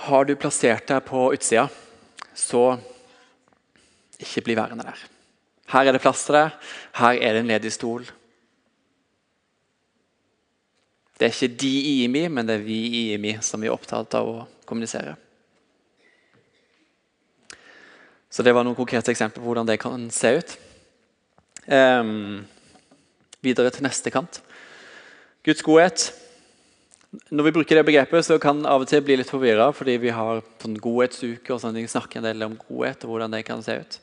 Har 0.07 0.23
du 0.23 0.37
plassert 0.39 0.87
deg 0.87 1.03
på 1.03 1.27
utsida, 1.35 1.67
så 2.31 2.77
ikke 4.19 4.45
bli 4.47 4.55
værende 4.55 4.87
der. 4.87 5.18
Her 5.69 5.87
er 5.87 5.95
det 5.95 6.01
plass 6.01 6.25
til 6.25 6.37
deg. 6.37 6.69
Her 6.97 7.19
er 7.19 7.35
det 7.35 7.43
en 7.43 7.51
ledig 7.51 7.71
stol. 7.75 8.07
Det 11.19 11.27
er 11.27 11.33
ikke 11.35 11.59
de 11.61 11.71
i 11.83 11.95
IMI, 12.05 12.27
men 12.31 12.47
det 12.47 12.55
er 12.55 12.63
vi 12.63 12.77
i 12.87 13.01
IMI 13.13 13.35
som 13.43 13.59
vi 13.61 13.67
er 13.67 13.75
opptatt 13.75 14.15
av 14.15 14.29
å 14.29 14.37
kommunisere. 14.65 15.17
Så 18.29 18.45
Det 18.45 18.53
var 18.53 18.63
noen 18.63 18.77
konkrete 18.77 19.11
eksempler 19.11 19.41
på 19.41 19.49
hvordan 19.49 19.67
det 19.67 19.79
kan 19.81 20.05
se 20.13 20.31
ut. 20.37 20.55
Um, 21.67 22.45
videre 23.43 23.73
til 23.73 23.83
neste 23.83 24.13
kant. 24.13 24.39
Guds 25.43 25.65
godhet. 25.65 26.09
Når 27.33 27.49
vi 27.49 27.53
bruker 27.57 27.75
det 27.75 27.85
begrepet, 27.85 28.25
så 28.25 28.37
kan 28.41 28.61
av 28.69 28.85
og 28.85 28.89
til 28.89 29.01
bli 29.01 29.17
litt 29.17 29.31
forvirra, 29.31 29.71
fordi 29.73 29.97
vi 29.97 30.13
har 30.13 30.43
sånn 30.61 30.77
godhetsuke 30.77 31.55
og 31.55 31.61
sånne 31.63 31.87
snakker 31.89 32.21
en 32.21 32.29
del 32.29 32.45
om 32.45 32.57
godhet 32.61 33.03
og 33.03 33.15
hvordan 33.15 33.33
det 33.33 33.43
kan 33.47 33.65
se 33.65 33.79
ut. 33.81 33.99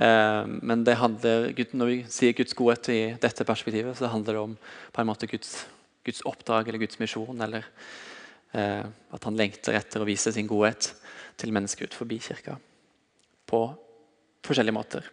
Eh, 0.00 0.44
men 0.62 0.84
det 0.86 0.96
handler, 0.96 1.50
når 1.76 1.90
vi 1.90 1.98
sier 2.08 2.36
Guds 2.36 2.56
godhet 2.56 2.88
i 2.92 3.00
dette 3.20 3.44
perspektivet, 3.44 3.98
så 3.98 4.08
handler 4.08 4.36
det 4.36 4.44
om 4.46 4.56
på 4.92 5.02
en 5.02 5.10
måte 5.10 5.28
Guds, 5.28 5.66
Guds 6.06 6.24
oppdrag 6.28 6.68
eller 6.68 6.80
Guds 6.80 7.00
misjon. 7.02 7.40
Eller 7.44 7.66
eh, 8.56 8.86
at 8.86 9.28
han 9.28 9.36
lengter 9.36 9.76
etter 9.76 10.00
å 10.00 10.08
vise 10.08 10.32
sin 10.32 10.48
godhet 10.48 10.92
til 11.40 11.52
mennesker 11.56 11.90
ut 11.90 11.96
forbi 11.96 12.20
kirka. 12.24 12.56
På 13.50 13.66
forskjellige 14.46 14.76
måter. 14.76 15.10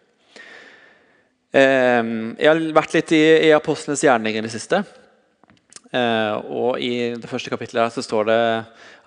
Eh, 1.52 2.00
jeg 2.38 2.48
har 2.48 2.64
vært 2.80 2.96
litt 2.96 3.12
i, 3.16 3.24
i 3.50 3.52
apostlenes 3.56 4.06
gjerninger 4.08 4.40
i 4.40 4.48
det 4.48 4.56
siste. 4.56 4.82
Uh, 5.88 6.34
og 6.52 6.82
I 6.84 7.14
det 7.16 7.28
første 7.30 7.48
kapittelet 7.48 7.94
så 7.94 8.02
står 8.04 8.26
det 8.28 8.40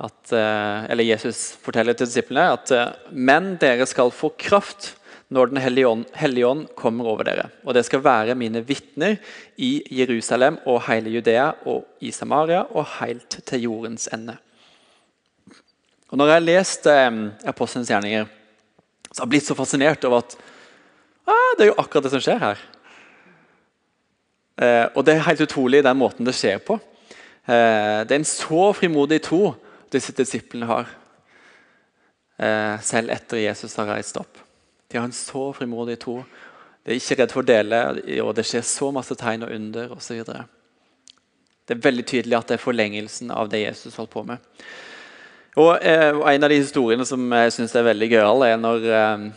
at 0.01 0.31
uh, 0.33 0.87
eller 0.89 1.05
Jesus 1.05 1.51
forteller 1.61 1.93
til 1.93 2.09
disiplene 2.09 2.55
at 2.55 2.71
uh, 2.73 2.95
men 3.13 3.51
dere 3.61 3.85
skal 3.85 4.09
få 4.09 4.31
kraft 4.33 4.95
når 5.31 5.47
Den 5.47 5.61
hellige 5.63 5.87
ånd, 5.87 6.05
hellige 6.19 6.47
ånd, 6.47 6.65
kommer 6.75 7.07
over 7.07 7.23
dere. 7.23 7.47
Og 7.63 7.73
det 7.73 7.85
skal 7.87 8.03
være 8.03 8.35
mine 8.35 8.59
vitner 8.67 9.15
i 9.55 9.79
Jerusalem 9.87 10.57
og 10.67 10.81
hele 10.89 11.13
Judea 11.13 11.53
og 11.71 11.85
i 12.03 12.11
Samaria 12.11 12.65
og 12.67 12.89
helt 12.99 13.39
til 13.47 13.63
jordens 13.63 14.09
ende. 14.11 14.35
Og 16.11 16.17
Når 16.19 16.27
jeg 16.27 16.35
har 16.35 16.43
lest 16.43 16.87
eh, 16.91 17.21
Apostelens 17.47 17.87
gjerninger, 17.87 18.27
så 19.07 19.21
har 19.21 19.25
jeg 19.25 19.31
blitt 19.31 19.47
så 19.47 19.55
fascinert 19.55 20.03
over 20.03 20.19
at 20.19 20.35
ah, 21.27 21.55
det 21.55 21.63
er 21.63 21.71
jo 21.71 21.79
akkurat 21.79 22.03
det 22.03 22.11
som 22.11 22.23
skjer 22.27 22.43
her. 22.43 22.67
Eh, 24.59 24.85
og 24.91 25.05
det 25.07 25.15
er 25.15 25.27
helt 25.29 25.47
utrolig 25.47 25.83
den 25.87 25.99
måten 25.99 26.27
det 26.27 26.35
skjer 26.35 26.59
på. 26.59 26.75
Eh, 27.47 28.03
det 28.03 28.11
er 28.11 28.19
en 28.19 28.27
så 28.27 28.67
frimodig 28.75 29.23
tro 29.23 29.55
disse 29.91 30.11
disiplene 30.15 30.67
har, 30.67 30.91
eh, 32.37 32.79
selv 32.83 33.15
etter 33.15 33.47
Jesus 33.47 33.75
har 33.79 33.87
reist 33.95 34.19
opp. 34.19 34.50
De 34.91 34.97
har 34.99 35.07
en 35.07 35.15
så 35.15 35.49
frimodig 35.55 35.97
tro 35.99 36.19
Det 36.83 36.91
er 36.91 36.99
ikke 36.99 37.15
redd 37.21 37.33
for 37.33 37.43
å 37.43 37.47
dele, 37.47 37.79
og 38.23 38.33
det 38.35 38.43
skjer 38.49 38.63
så 38.65 38.89
masse 38.91 39.15
tegn 39.15 39.45
og 39.45 39.53
under 39.53 39.91
osv. 39.93 40.23
Det 40.25 41.75
er 41.75 41.83
veldig 41.83 42.05
tydelig 42.09 42.39
at 42.39 42.49
det 42.49 42.55
er 42.57 42.63
forlengelsen 42.63 43.29
av 43.31 43.51
det 43.51 43.61
Jesus 43.61 43.99
holdt 44.01 44.11
på 44.15 44.23
med. 44.25 44.41
Og 45.61 45.75
eh, 45.85 46.09
En 46.33 46.43
av 46.43 46.49
de 46.49 46.57
historiene 46.57 47.05
som 47.05 47.21
jeg 47.37 47.53
syns 47.53 47.75
er 47.75 47.85
veldig 47.85 48.09
gøyal, 48.15 48.45
er 48.47 48.57
når 48.57 48.87
eh, 48.89 49.27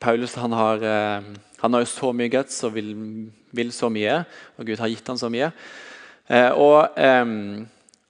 Paulus 0.00 0.34
han 0.40 0.56
har, 0.58 0.82
eh, 0.82 1.28
han 1.62 1.76
har 1.78 1.86
så 1.86 2.10
mye 2.16 2.32
guts 2.32 2.58
og 2.66 2.74
vil, 2.74 2.92
vil, 3.54 3.72
så 3.72 3.92
mye, 3.92 4.22
og 4.58 4.66
Gud 4.66 4.82
har 4.82 4.90
gitt 4.90 5.08
ham 5.08 5.20
så 5.20 5.30
mye. 5.30 5.52
Eh, 6.28 6.50
og 6.50 6.98
eh, 6.98 7.34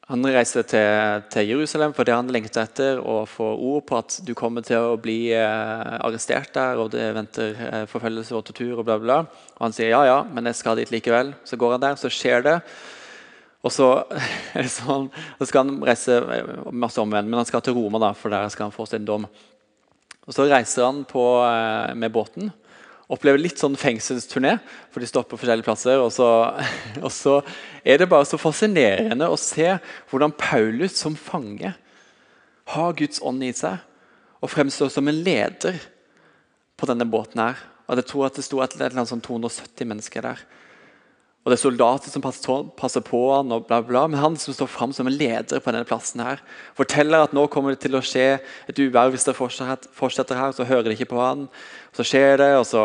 han 0.09 0.25
reiser 0.25 0.65
til, 0.65 1.25
til, 1.29 1.51
Jerusalem 1.51 1.93
fordi 1.93 2.15
han 2.17 2.31
lengter 2.33 2.63
etter 2.65 3.01
å 3.03 3.27
få 3.29 3.51
ord 3.53 3.83
på 3.91 3.99
at 3.99 4.15
du 4.25 4.33
kommer 4.37 4.65
til 4.65 4.95
å 4.95 5.01
bli 5.01 5.35
eh, 5.37 5.97
arrestert 6.01 6.55
der, 6.57 6.81
og 6.81 6.95
det 6.95 7.11
venter 7.13 7.59
eh, 7.67 7.83
forfølgelse 7.91 8.37
og 8.39 8.47
tortur. 8.49 8.79
Og 8.79 8.87
bla 8.89 8.97
bla. 9.03 9.19
Og 9.59 9.67
han 9.67 9.77
sier 9.77 9.93
ja, 9.93 10.01
ja, 10.09 10.23
men 10.33 10.49
jeg 10.49 10.57
skal 10.63 10.81
dit 10.81 10.95
likevel. 10.95 11.35
Så 11.45 11.61
går 11.61 11.77
han 11.77 11.85
der, 11.85 12.01
så 12.01 12.09
skjer 12.09 12.47
det. 12.47 12.57
Og 13.61 13.75
så, 13.75 13.91
sånn, 14.79 15.11
så 15.43 15.51
skal 15.51 15.67
han 15.67 15.85
reise 15.91 16.17
eh, 16.39 16.55
masse 16.73 17.05
omvendt, 17.05 17.29
men 17.29 17.43
han 17.43 17.51
skal 17.51 17.67
til 17.67 17.77
Roma, 17.77 18.01
da, 18.09 18.15
for 18.17 18.33
der 18.33 18.49
skal 18.55 18.71
han 18.71 18.77
få 18.79 18.89
sin 18.89 19.05
dom. 19.09 19.29
Og 20.25 20.33
Så 20.33 20.49
reiser 20.49 20.89
han 20.89 21.05
på, 21.09 21.27
eh, 21.45 21.93
med 22.01 22.17
båten 22.17 22.49
opplever 23.09 23.41
litt 23.41 23.61
sånn 23.61 23.77
fengselsturné, 23.79 24.59
for 24.93 25.01
de 25.01 25.09
stopper 25.09 25.41
forskjellige 25.41 25.67
plasser. 25.67 26.01
Og 26.03 26.13
så, 26.15 26.29
og 27.07 27.13
så, 27.15 27.39
er 27.83 28.03
det 28.03 28.11
bare 28.11 28.29
så 28.29 28.41
fascinerende 28.41 29.31
å 29.31 29.41
se 29.41 29.71
hvordan 30.11 30.35
Paulus 30.37 30.99
som 31.01 31.17
fange 31.19 31.73
har 32.75 32.97
Guds 32.99 33.23
ånd 33.25 33.45
i 33.47 33.55
seg 33.57 33.81
og 34.45 34.53
fremstår 34.53 34.93
som 34.93 35.09
en 35.09 35.23
leder 35.25 35.81
på 36.79 36.87
denne 36.87 37.09
båten. 37.09 37.41
her. 37.41 37.59
Og 37.89 37.97
Jeg 37.97 38.07
tror 38.07 38.27
at 38.27 38.37
det 38.37 38.45
sto 38.45 38.61
et 38.63 38.77
eller 38.77 38.93
annet 38.93 39.11
sånn 39.11 39.25
270 39.25 39.89
mennesker 39.89 40.23
der. 40.29 40.45
Og 41.45 41.53
det 41.53 41.57
er 41.57 41.63
soldater 41.63 42.13
som 42.13 42.21
passer 42.21 43.05
på 43.07 43.21
han, 43.33 43.53
og 43.55 43.69
bla 43.69 43.79
bla, 43.81 44.03
men 44.11 44.21
han 44.21 44.35
som 44.37 44.53
står 44.53 44.69
fram 44.69 44.91
som 44.93 45.09
en 45.09 45.15
leder 45.17 45.63
på 45.63 45.73
denne 45.73 45.87
plassen 45.89 46.21
her, 46.21 46.43
forteller 46.77 47.25
at 47.25 47.33
nå 47.37 47.47
kommer 47.49 47.73
det 47.73 47.81
til 47.87 47.97
å 47.97 48.03
skje 48.05 48.27
et 48.69 48.81
uvær 48.83 49.13
hvis 49.15 49.25
det 49.29 49.37
fortsetter 49.39 50.37
her. 50.37 50.53
Så 50.53 50.67
hører 50.69 50.91
de 50.91 50.97
ikke 50.99 51.13
på 51.15 51.23
han. 51.23 51.47
Så 51.97 52.05
skjer 52.05 52.37
det, 52.43 52.51
og 52.59 52.67
så, 52.69 52.83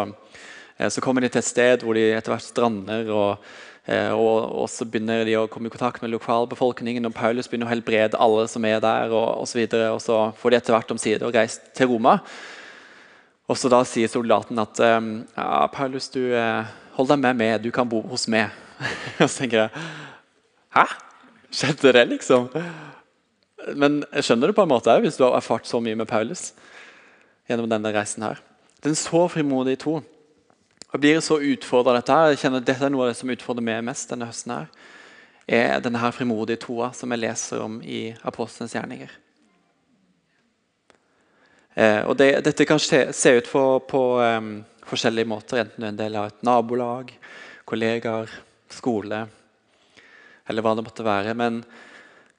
eh, 0.77 0.87
så 0.87 1.03
kommer 1.03 1.25
de 1.25 1.31
til 1.33 1.41
et 1.41 1.49
sted 1.49 1.83
hvor 1.83 1.97
de 1.97 2.05
etter 2.13 2.31
hvert 2.31 2.45
strander. 2.45 3.09
og 3.11 3.43
eh, 3.83 4.13
og, 4.13 4.37
og, 4.61 4.69
så 4.71 4.87
begynner 4.87 5.25
de 5.27 5.35
å 5.35 5.49
komme 5.51 5.67
i 5.67 5.73
kontakt 5.73 5.99
med 6.05 6.13
lokalbefolkningen, 6.13 7.09
og 7.09 7.17
Paulus 7.17 7.49
begynner 7.51 7.67
å 7.67 7.73
helbrede 7.73 8.21
alle 8.21 8.45
som 8.47 8.63
er 8.69 8.79
der. 8.79 9.11
Og, 9.11 9.41
og, 9.41 9.49
så, 9.49 9.59
videre, 9.59 9.89
og 9.91 9.99
så 10.05 10.29
får 10.39 10.53
de 10.53 10.61
etter 10.61 10.77
hvert 10.77 10.95
omsider 10.95 11.35
reist 11.35 11.67
til 11.75 11.91
Roma. 11.91 12.21
Og 13.51 13.59
så 13.59 13.67
da 13.67 13.81
sier 13.83 14.07
soldaten 14.07 14.61
at 14.61 14.79
ja, 14.79 15.67
Paulus, 15.73 16.07
du, 16.13 16.21
eh, 16.31 16.71
Hold 16.97 17.09
deg 17.09 17.21
med 17.23 17.39
meg, 17.39 17.55
du 17.63 17.71
kan 17.73 17.89
bo 17.89 18.01
hos 18.11 18.27
meg. 18.29 18.53
Og 19.21 19.27
så 19.27 19.43
tenker 19.43 19.65
jeg 19.65 19.85
Hæ? 20.73 20.85
Skjedde 21.53 21.93
det, 21.93 22.07
liksom? 22.09 22.47
Men 23.77 24.01
jeg 24.09 24.25
skjønner 24.25 24.49
det 24.49 24.55
på 24.57 24.65
en 24.65 24.71
måte 24.71 24.89
òg, 24.91 25.03
hvis 25.05 25.19
du 25.19 25.23
har 25.27 25.35
erfart 25.37 25.69
så 25.69 25.79
mye 25.83 25.95
med 25.95 26.09
Paulus. 26.09 26.51
gjennom 27.47 27.69
denne 27.69 27.91
reisen 27.93 28.23
her. 28.23 28.39
Den 28.83 28.95
så 28.95 29.27
frimodig 29.27 29.77
to. 29.79 30.01
Jeg 30.93 31.01
blir 31.01 31.19
så 31.19 31.39
utfordra 31.41 31.95
dette 31.97 32.13
her. 32.13 32.33
Jeg 32.33 32.41
kjenner 32.43 32.63
Dette 32.63 32.85
er 32.85 32.91
noe 32.93 33.07
av 33.07 33.11
det 33.11 33.19
som 33.19 33.29
utfordrer 33.29 33.65
meg 33.65 33.83
mest 33.85 34.09
denne 34.09 34.29
høsten. 34.29 34.51
her, 34.51 34.67
er 35.47 35.79
denne 35.79 35.99
her 35.99 36.11
frimodige 36.11 36.61
toa 36.63 36.91
som 36.93 37.11
jeg 37.11 37.19
leser 37.19 37.61
om 37.61 37.81
i 37.81 38.15
Apostelens 38.23 38.73
gjerninger. 38.73 39.11
Eh, 41.73 42.01
og 42.05 42.17
det, 42.19 42.29
Dette 42.45 42.67
kan 42.69 42.81
se, 42.81 43.07
se 43.15 43.37
ut 43.39 43.49
for, 43.49 43.79
på 43.89 44.01
um, 44.21 44.55
forskjellige 44.85 45.29
måter. 45.29 45.63
Enten 45.63 45.81
du 45.81 45.87
er 45.87 45.93
en 45.93 46.01
del 46.01 46.17
av 46.19 46.29
et 46.29 46.43
nabolag, 46.45 47.13
kollegaer, 47.69 48.31
skole 48.73 49.25
eller 50.49 50.65
hva 50.65 50.73
det 50.75 50.85
måtte 50.85 51.05
være. 51.05 51.33
Men 51.37 51.61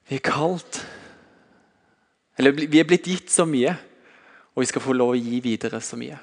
vi 0.07 0.19
er 0.19 0.25
kalt 0.25 0.83
Eller 2.35 2.51
vi 2.51 2.81
er 2.81 2.87
blitt 2.87 3.07
gitt 3.07 3.31
så 3.31 3.45
mye, 3.47 3.71
og 4.51 4.59
vi 4.59 4.67
skal 4.67 4.83
få 4.83 4.91
lov 4.91 5.13
å 5.13 5.19
gi 5.19 5.37
videre 5.39 5.79
så 5.79 5.95
mye. 5.95 6.17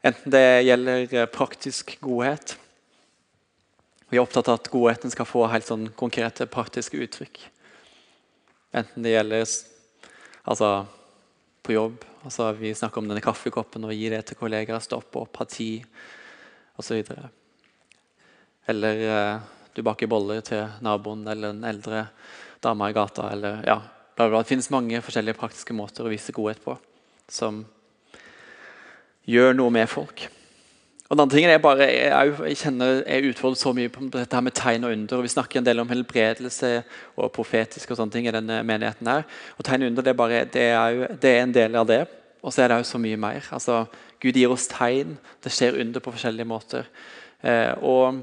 Enten 0.00 0.32
det 0.32 0.62
gjelder 0.64 1.28
praktisk 1.28 1.92
godhet 2.00 2.54
Vi 4.08 4.16
er 4.16 4.24
opptatt 4.24 4.48
av 4.48 4.56
at 4.62 4.70
godheten 4.72 5.12
skal 5.12 5.28
få 5.28 5.44
helt 5.52 5.68
sånn 5.68 5.90
konkrete, 5.94 6.48
praktiske 6.50 6.98
uttrykk. 7.04 7.36
Enten 8.74 9.04
det 9.04 9.12
gjelder 9.12 9.44
altså, 10.50 10.70
på 11.62 11.74
jobb. 11.76 12.04
Altså, 12.24 12.50
vi 12.58 12.74
snakker 12.74 13.00
om 13.00 13.08
denne 13.10 13.22
kaffekoppen 13.24 13.86
og 13.86 13.94
gir 13.94 14.14
det 14.14 14.24
til 14.28 14.38
kollegaer. 14.40 14.82
Stå 14.82 15.00
opp 15.00 15.20
og 15.22 15.40
tid 15.50 15.86
osv. 16.80 17.00
Eller 18.70 19.04
eh, 19.06 19.48
du 19.74 19.82
baker 19.86 20.10
boller 20.10 20.42
til 20.44 20.66
naboen 20.84 21.26
eller 21.28 21.54
den 21.54 21.66
eldre 21.68 22.06
dama 22.62 22.90
i 22.90 22.96
gata. 22.96 23.30
Eller, 23.32 23.62
ja, 23.66 23.78
bla 24.16 24.28
bla. 24.28 24.42
Det 24.42 24.52
finnes 24.52 24.72
mange 24.74 25.02
forskjellige 25.04 25.38
praktiske 25.38 25.76
måter 25.76 26.06
å 26.06 26.12
vise 26.12 26.34
godhet 26.36 26.62
på 26.64 26.76
som 27.30 27.62
gjør 29.30 29.54
noe 29.54 29.70
med 29.70 29.86
folk. 29.90 30.26
Og 31.10 31.16
den 31.16 31.24
andre 31.24 31.34
tingen 31.34 31.50
er 31.50 31.58
bare, 31.58 31.86
jeg, 31.90 32.34
jeg 32.46 32.58
kjenner 32.60 33.00
jeg 33.02 33.32
utfordrer 33.32 33.58
så 33.58 33.72
mye 33.74 33.90
på 33.90 34.04
dette 34.14 34.36
her 34.36 34.44
med 34.46 34.54
tegn 34.54 34.84
og 34.86 34.92
under. 34.94 35.16
og 35.16 35.24
Vi 35.26 35.32
snakker 35.32 35.58
en 35.58 35.66
del 35.66 35.82
om 35.82 35.88
helbredelse 35.90 36.68
og 37.18 37.32
profetisk 37.34 37.90
og 37.90 37.98
sånne 37.98 38.14
ting 38.14 38.28
i 38.30 38.34
denne 38.36 38.60
menigheten. 38.62 39.10
her. 39.10 39.24
Og 39.58 39.66
Tegn 39.66 39.82
og 39.82 39.90
under 39.90 40.06
det 40.06 40.12
er, 40.12 40.18
bare, 40.20 40.44
det 40.44 40.62
er, 40.68 40.92
jo, 40.94 41.08
det 41.22 41.32
er 41.32 41.42
en 41.42 41.54
del 41.56 41.78
av 41.80 41.88
det. 41.90 42.04
Og 42.46 42.54
så 42.54 42.62
er 42.62 42.70
det 42.70 42.76
jo 42.78 42.86
så 42.92 43.00
mye 43.02 43.18
mer. 43.18 43.48
Altså, 43.50 43.80
Gud 44.22 44.38
gir 44.38 44.54
oss 44.54 44.68
tegn. 44.70 45.16
Det 45.42 45.50
skjer 45.50 45.80
under 45.82 46.04
på 46.04 46.12
forskjellige 46.14 46.46
måter. 46.46 46.86
Eh, 47.42 47.74
og 47.82 48.22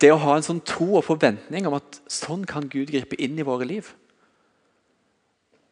Det 0.00 0.10
å 0.12 0.18
ha 0.20 0.34
en 0.36 0.44
sånn 0.44 0.60
tro 0.66 0.98
og 0.98 1.06
forventning 1.06 1.70
om 1.70 1.78
at 1.78 2.02
sånn 2.10 2.42
kan 2.44 2.66
Gud 2.68 2.90
gripe 2.90 3.16
inn 3.22 3.38
i 3.38 3.46
våre 3.46 3.64
liv, 3.64 3.94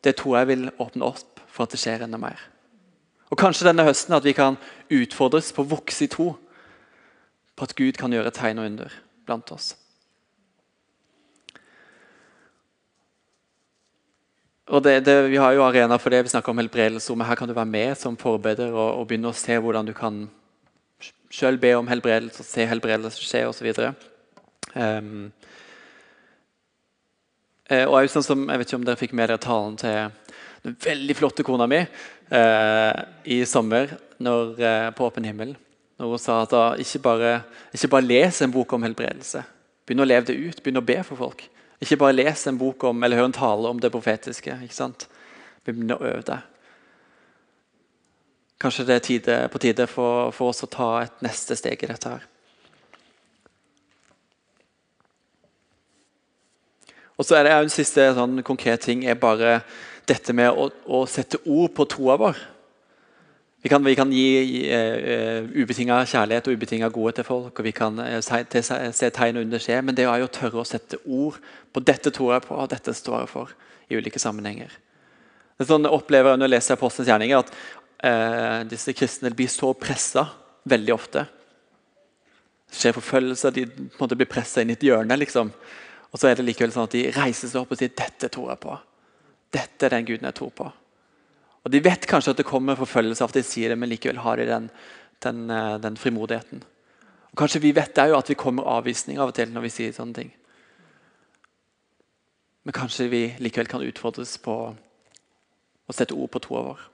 det 0.07 0.15
tror 0.17 0.39
jeg 0.39 0.49
vil 0.49 0.71
åpne 0.79 1.11
opp 1.11 1.43
for 1.51 1.67
at 1.67 1.75
det 1.75 1.83
skjer 1.83 2.07
enda 2.07 2.17
mer. 2.17 2.39
Og 3.29 3.37
Kanskje 3.43 3.67
denne 3.67 3.85
høsten 3.85 4.15
at 4.15 4.25
vi 4.25 4.33
kan 4.33 4.57
utfordres 4.89 5.51
på 5.53 5.65
å 5.65 5.73
vokse 5.75 6.07
i 6.07 6.09
tro 6.09 6.31
på 7.55 7.67
at 7.67 7.75
Gud 7.79 7.99
kan 7.99 8.13
gjøre 8.13 8.33
tegn 8.35 8.61
og 8.61 8.71
under 8.71 8.95
blant 9.25 9.53
oss. 9.55 9.75
Og 14.73 14.81
det, 14.83 15.05
det, 15.05 15.31
Vi 15.31 15.37
har 15.37 15.53
jo 15.53 15.65
arena 15.65 15.99
for 16.01 16.11
det. 16.11 16.23
Vi 16.25 16.33
snakker 16.33 16.51
om 16.51 16.59
helbredelse. 16.59 17.15
Men 17.17 17.27
her 17.27 17.37
kan 17.37 17.49
du 17.49 17.55
være 17.55 17.69
med 17.69 17.99
som 18.01 18.17
forbereder 18.17 18.73
og, 18.73 19.01
og, 19.01 19.07
begynne 19.09 19.29
å 19.29 19.37
se 19.37 19.59
hvordan 19.61 19.87
du 19.87 19.93
kan 19.93 20.25
selv 21.31 21.61
be 21.61 21.75
om 21.77 21.89
helbredelse 21.91 22.41
og 22.41 22.49
se 22.49 22.67
helbredelse 22.67 23.27
skje 23.27 23.45
osv. 23.49 23.69
Um, 24.75 25.33
og 27.71 27.95
og 27.99 28.11
sånn 28.11 28.25
som, 28.27 28.49
Jeg 28.49 28.59
vet 28.59 28.69
ikke 28.69 28.79
om 28.79 28.87
dere 28.87 29.01
fikk 29.01 29.13
med 29.15 29.29
dere 29.29 29.43
talen 29.43 29.77
til 29.79 30.11
den 30.65 30.77
veldig 30.81 31.17
flotte 31.17 31.45
kona 31.45 31.67
mi 31.69 31.83
uh, 31.85 32.97
i 33.25 33.45
sommer 33.45 33.93
når, 34.19 34.55
uh, 34.59 34.91
på 34.97 35.07
Åpen 35.11 35.29
himmel. 35.29 35.55
Når 36.05 36.11
hun 36.11 36.21
sa 36.21 36.43
at 36.43 36.51
hun 36.53 36.81
ikke, 36.83 36.99
bare, 37.01 37.29
ikke 37.73 37.89
bare 37.89 38.05
les 38.05 38.43
en 38.45 38.51
bok 38.53 38.73
om 38.77 38.83
helbredelse. 38.85 39.41
Begynn 39.89 40.05
å 40.05 40.05
leve 40.05 40.27
det 40.29 40.35
ut. 40.37 40.59
Begynn 40.61 40.83
å 40.83 40.85
be 40.85 40.99
for 41.01 41.17
folk. 41.17 41.47
Ikke 41.81 41.97
bare 41.97 42.13
les 42.13 42.43
en 42.51 42.59
bok 42.61 42.85
om, 42.85 43.01
eller 43.07 43.17
hør 43.17 43.31
en 43.31 43.33
tale 43.33 43.71
om 43.73 43.81
det 43.81 43.89
profetiske. 43.93 44.59
ikke 44.67 44.77
sant? 44.77 45.07
Begynn 45.65 45.97
å 45.97 46.03
øve 46.05 46.21
deg. 46.29 46.45
Kanskje 48.61 48.85
det 48.85 48.99
er 48.99 49.07
tide, 49.09 49.41
på 49.49 49.65
tide 49.65 49.89
for, 49.89 50.29
for, 50.37 50.53
oss 50.53 50.61
å 50.67 50.69
ta 50.69 50.91
et 51.07 51.25
neste 51.25 51.57
steg 51.57 51.81
i 51.81 51.89
dette 51.89 52.13
her. 52.13 52.29
Og 57.17 57.25
så 57.25 57.39
er 57.39 57.49
det 57.49 57.57
En 57.57 57.73
siste 57.73 58.11
sånn 58.13 58.43
konkret 58.45 58.85
ting 58.85 59.09
er 59.09 59.17
bare 59.17 59.63
dette 60.05 60.37
med 60.37 60.53
å, 60.53 60.69
å 60.85 61.07
sette 61.09 61.41
ord 61.49 61.73
på 61.73 61.89
troa 61.89 62.21
vår. 62.21 62.49
Vi 63.65 63.71
kan, 63.73 63.85
vi 63.85 63.95
kan 63.97 64.11
gi 64.13 64.25
uh, 64.69 65.47
ubetinga 65.57 66.03
kjærlighet 66.05 66.49
og 66.51 66.57
ubetinga 66.59 66.89
godhet 66.93 67.17
til 67.17 67.25
folk. 67.25 67.59
og 67.59 67.65
Vi 67.65 67.71
kan 67.73 67.97
uh, 67.97 68.19
se, 68.21 68.43
se 68.93 69.09
tegn 69.09 69.39
under 69.41 69.63
skje, 69.63 69.79
men 69.81 69.97
det 69.97 70.05
er 70.05 70.21
jo 70.21 70.27
å 70.29 70.33
tørre 70.37 70.61
å 70.61 70.67
sette 70.69 70.99
ord 71.07 71.39
på 71.73 71.81
'dette 71.81 72.13
tror 72.13 72.35
jeg 72.35 72.45
på', 72.45 72.59
og 72.61 72.69
'dette 72.69 72.93
står 72.93 73.23
jeg 73.23 73.31
for' 73.33 73.55
i 73.89 73.97
ulike 73.97 74.21
sammenhenger. 74.21 74.69
Det 75.57 75.65
er 75.65 75.71
sånn 75.71 75.89
jeg 75.89 75.97
opplever 75.97 76.37
Når 76.37 76.45
jeg 76.45 76.51
leser 76.51 76.77
Apostelens 76.77 77.09
gjerninger, 77.09 77.39
at 77.39 77.51
uh, 78.05 78.69
disse 78.69 78.93
kristne 78.93 79.33
blir 79.33 79.49
så 79.49 79.73
pressa 79.73 80.29
veldig 80.69 80.93
ofte. 80.93 81.25
Det 82.69 82.77
skjer 82.83 83.01
forfølgelser, 83.01 83.51
de 83.51 83.91
måte 83.97 84.17
blir 84.17 84.29
pressa 84.29 84.61
inn 84.61 84.77
i 84.77 84.77
et 84.77 84.89
hjørne. 84.93 85.17
liksom. 85.17 85.53
Og 86.13 86.21
så 86.21 86.29
er 86.29 86.37
det 86.37 86.45
likevel 86.45 86.73
sånn 86.73 86.85
at 86.85 87.01
de 87.01 87.09
reiser 87.17 87.49
seg 87.49 87.65
opp 87.65 87.73
og 87.73 87.81
sier 87.81 87.97
'dette 87.97 88.29
tror 88.29 88.53
jeg 88.53 88.61
på'. 88.61 88.79
Dette 89.57 89.87
er 89.87 89.97
den 89.97 90.05
guden 90.05 90.29
jeg 90.29 90.35
tror 90.35 90.51
på. 90.53 90.73
Og 91.65 91.73
De 91.73 91.81
vet 91.81 92.07
kanskje 92.07 92.35
at 92.35 92.41
det 92.41 92.47
kommer 92.47 92.77
forfølgelse 92.77 93.25
av 93.25 93.33
at 93.33 93.41
de 93.41 93.43
sier 93.47 93.73
det, 93.73 93.79
men 93.81 93.89
likevel 93.89 94.21
har 94.21 94.37
de 94.37 94.47
den, 94.49 94.71
den, 95.25 95.45
eh, 95.51 95.77
den 95.81 95.97
frimodigheten. 95.97 96.63
Og 97.33 97.37
Kanskje 97.41 97.63
vi 97.65 97.73
vet 97.73 97.95
det 97.97 98.09
jo 98.11 98.19
at 98.19 98.29
vi 98.29 98.37
kommer 98.39 98.69
avvisning 98.69 99.19
av 99.19 99.33
og 99.33 99.37
til 99.39 99.49
når 99.51 99.65
vi 99.65 99.73
sier 99.73 99.95
sånne 99.97 100.15
ting. 100.21 100.35
Men 102.65 102.77
kanskje 102.77 103.09
vi 103.13 103.23
likevel 103.41 103.69
kan 103.69 103.85
utfordres 103.85 104.37
på 104.45 104.55
å 105.85 105.93
sette 105.93 106.17
ord 106.17 106.31
på 106.33 106.41
troa 106.45 106.63
vår. 106.69 106.85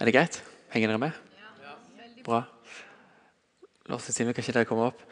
Er 0.00 0.08
det 0.08 0.16
greit? 0.16 0.40
Henger 0.72 0.88
dere 0.88 1.00
med? 1.00 1.16
Ja. 1.36 1.76
Bra. 2.24 2.44
La 3.88 3.96
oss 3.98 4.08
og 4.08 4.16
Simen, 4.16 4.32
kanskje 4.32 4.54
ikke 4.54 4.60
dere 4.62 4.68
komme 4.68 4.86
opp? 4.88 5.02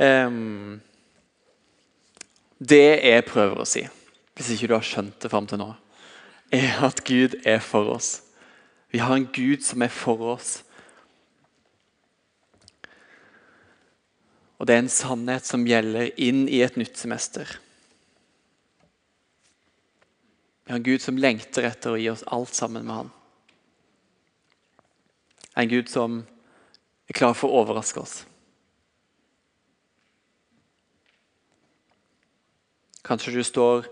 Um, 0.00 0.78
det 2.58 3.00
jeg 3.04 3.26
prøver 3.28 3.62
å 3.62 3.68
si, 3.68 3.84
hvis 4.34 4.50
ikke 4.54 4.70
du 4.70 4.74
har 4.74 4.86
skjønt 4.86 5.18
det 5.22 5.30
fram 5.30 5.46
til 5.50 5.60
nå, 5.60 5.72
er 6.54 6.80
at 6.86 7.04
Gud 7.06 7.36
er 7.46 7.60
for 7.62 7.92
oss. 7.94 8.22
Vi 8.90 9.02
har 9.02 9.14
en 9.14 9.28
Gud 9.32 9.62
som 9.66 9.82
er 9.84 9.92
for 9.92 10.22
oss. 10.34 10.62
Og 14.58 14.66
det 14.66 14.74
er 14.74 14.82
en 14.82 14.90
sannhet 14.90 15.46
som 15.46 15.66
gjelder 15.68 16.10
inn 16.18 16.46
i 16.50 16.62
et 16.64 16.78
nytt 16.80 16.98
semester. 16.98 17.46
Vi 20.64 20.72
har 20.72 20.80
en 20.80 20.88
Gud 20.88 21.04
som 21.04 21.20
lengter 21.20 21.68
etter 21.68 21.94
å 21.94 22.00
gi 22.00 22.10
oss 22.10 22.26
alt 22.26 22.56
sammen 22.56 22.88
med 22.88 22.96
Han. 22.96 23.12
En 25.58 25.70
Gud 25.70 25.88
som 25.90 26.18
er 27.08 27.16
klar 27.16 27.36
for 27.38 27.50
å 27.50 27.62
overraske 27.62 28.02
oss. 28.02 28.18
Kanskje 33.08 33.32
du 33.38 33.42
står 33.46 33.86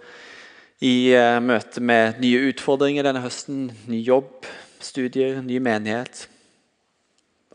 i 0.84 1.14
uh, 1.16 1.38
møte 1.40 1.80
med 1.80 2.18
nye 2.20 2.50
utfordringer 2.50 3.06
denne 3.06 3.22
høsten. 3.24 3.70
Ny 3.88 4.02
jobb, 4.04 4.44
studier, 4.84 5.38
ny 5.40 5.56
menighet. 5.64 6.26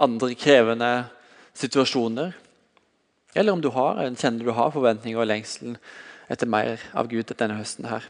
Andre 0.02 0.34
krevende 0.34 0.90
situasjoner. 1.54 2.34
Eller 3.36 3.54
om 3.54 3.62
du 3.62 3.70
har, 3.76 4.02
kjenner 4.18 4.48
du 4.48 4.56
har 4.58 4.74
forventninger 4.74 5.22
og 5.22 5.30
lengsel 5.30 5.78
etter 6.32 6.50
mer 6.50 6.82
av 6.98 7.12
Gud 7.12 7.30
denne 7.38 7.60
høsten. 7.60 7.86
her. 7.86 8.10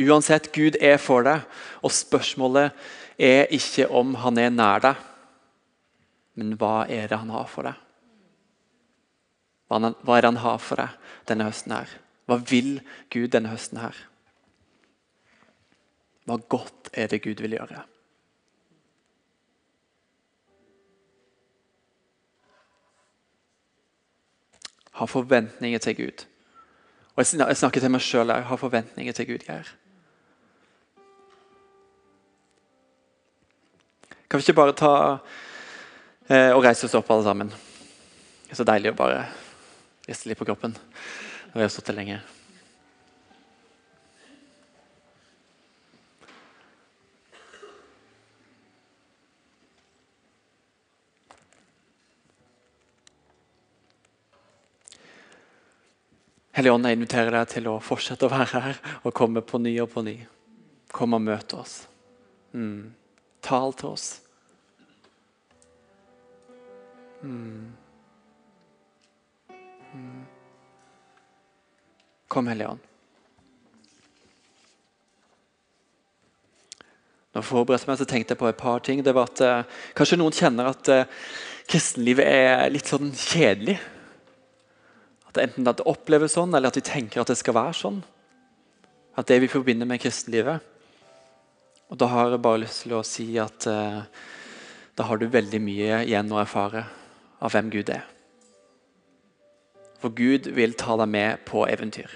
Uansett, 0.00 0.52
Gud 0.54 0.78
er 0.80 0.96
for 1.02 1.26
deg, 1.26 1.42
og 1.82 1.92
spørsmålet 1.92 2.70
er 3.18 3.50
ikke 3.52 3.90
om 3.90 4.14
han 4.22 4.38
er 4.38 4.54
nær 4.54 4.80
deg, 4.86 5.06
men 6.38 6.54
hva 6.56 6.86
er 6.88 7.10
det 7.10 7.18
han 7.20 7.32
har 7.34 7.50
for 7.50 7.68
deg? 7.68 7.89
Hva 9.70 10.16
er 10.16 10.24
det 10.24 10.32
han 10.32 10.42
har 10.42 10.58
for 10.58 10.82
deg 10.82 11.10
denne 11.30 11.46
høsten 11.46 11.74
her? 11.76 11.90
Hva 12.26 12.40
vil 12.42 12.80
Gud 13.10 13.30
denne 13.30 13.52
høsten 13.52 13.78
her? 13.78 13.94
Hva 16.26 16.40
godt 16.50 16.90
er 16.92 17.10
det 17.10 17.22
Gud 17.22 17.42
vil 17.42 17.54
gjøre? 17.54 17.84
Ha 25.00 25.06
forventninger 25.06 25.78
til 25.78 25.96
Gud. 25.96 26.26
Og 27.16 27.24
Jeg 27.24 27.56
snakker 27.56 27.80
til 27.80 27.90
meg 27.90 28.02
sjøl 28.04 28.30
her. 28.30 28.42
Ha 28.50 28.56
forventninger 28.58 29.12
til 29.12 29.26
Gud, 29.26 29.46
Geir. 29.46 29.70
Kan 34.30 34.38
vi 34.38 34.44
ikke 34.46 34.60
bare 34.60 34.74
ta 34.78 34.94
eh, 36.28 36.52
og 36.54 36.62
reise 36.62 36.86
oss 36.86 36.94
opp, 36.94 37.10
alle 37.10 37.24
sammen? 37.26 37.48
Det 37.48 38.54
er 38.54 38.60
så 38.60 38.66
deilig 38.66 38.92
å 38.92 38.98
bare 38.98 39.24
litt 40.10 40.38
på 40.38 40.48
kroppen 40.48 40.74
når 40.74 41.56
vi 41.56 41.64
har 41.64 41.72
sittet 41.72 41.96
lenge. 41.96 42.20
Hellige 56.60 56.74
Ånd, 56.74 56.84
jeg 56.84 56.98
inviterer 56.98 57.30
deg 57.32 57.46
til 57.48 57.68
å 57.70 57.78
fortsette 57.80 58.26
å 58.26 58.32
være 58.32 58.60
her 58.66 58.80
og 59.00 59.14
komme 59.16 59.40
på 59.40 59.56
ny 59.62 59.70
og 59.80 59.92
på 59.94 60.02
ny. 60.04 60.16
Kom 60.92 61.14
og 61.16 61.22
møte 61.24 61.56
oss. 61.56 61.76
Mm. 62.52 62.90
Tal 63.40 63.72
til 63.78 63.94
oss. 63.94 64.08
Mm. 67.22 67.70
Kom, 72.30 72.46
Hellige 72.46 72.68
Ånd. 72.70 72.86
Når 77.30 77.42
jeg 77.42 77.46
forberedte 77.46 77.86
meg, 77.86 77.98
så 77.98 78.06
tenkte 78.10 78.34
jeg 78.34 78.40
på 78.40 78.48
et 78.50 78.58
par 78.58 78.82
ting. 78.86 79.02
Det 79.06 79.14
var 79.14 79.30
at 79.30 79.40
eh, 79.46 79.80
Kanskje 79.98 80.18
noen 80.18 80.34
kjenner 80.34 80.70
at 80.72 80.90
eh, 80.90 81.10
kristenlivet 81.70 82.26
er 82.26 82.70
litt 82.74 82.90
sånn 82.90 83.12
kjedelig. 83.14 83.76
At 85.30 85.38
Enten 85.42 85.70
at 85.70 85.78
det 85.78 85.86
oppleves 85.90 86.34
sånn, 86.34 86.54
eller 86.54 86.70
at 86.70 86.78
vi 86.78 86.86
tenker 86.86 87.22
at 87.22 87.30
det 87.30 87.38
skal 87.38 87.54
være 87.54 87.76
sånn. 87.78 88.00
At 89.18 89.30
det 89.30 89.38
vi 89.44 89.50
forbinder 89.50 89.86
med 89.86 90.02
kristenlivet. 90.02 90.66
Og 91.90 91.98
Da 91.98 92.10
har 92.10 92.30
jeg 92.30 92.42
bare 92.42 92.62
lyst 92.62 92.84
til 92.84 92.94
å 92.98 93.04
si 93.06 93.28
at 93.42 93.66
eh, 93.70 94.02
da 94.98 95.06
har 95.06 95.18
du 95.18 95.30
veldig 95.30 95.62
mye 95.62 96.02
igjen 96.04 96.34
å 96.34 96.42
erfare 96.42 96.86
av 97.40 97.54
hvem 97.54 97.70
Gud 97.72 97.94
er. 97.94 98.06
For 100.00 100.12
Gud 100.16 100.48
vil 100.56 100.74
ta 100.80 100.96
deg 100.96 101.10
med 101.12 101.44
på 101.48 101.66
eventyr. 101.68 102.12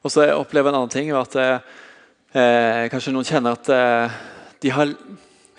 Og 0.00 0.12
så 0.12 0.30
opplever 0.32 0.70
jeg 0.70 0.72
en 0.72 0.78
annen 0.78 0.92
ting 0.92 1.10
at 1.12 1.34
eh, 1.36 2.86
kanskje 2.92 3.12
noen 3.12 3.26
kjenner 3.28 3.58
at 3.58 3.68
eh, 3.74 4.20
de 4.62 4.72
har 4.72 4.94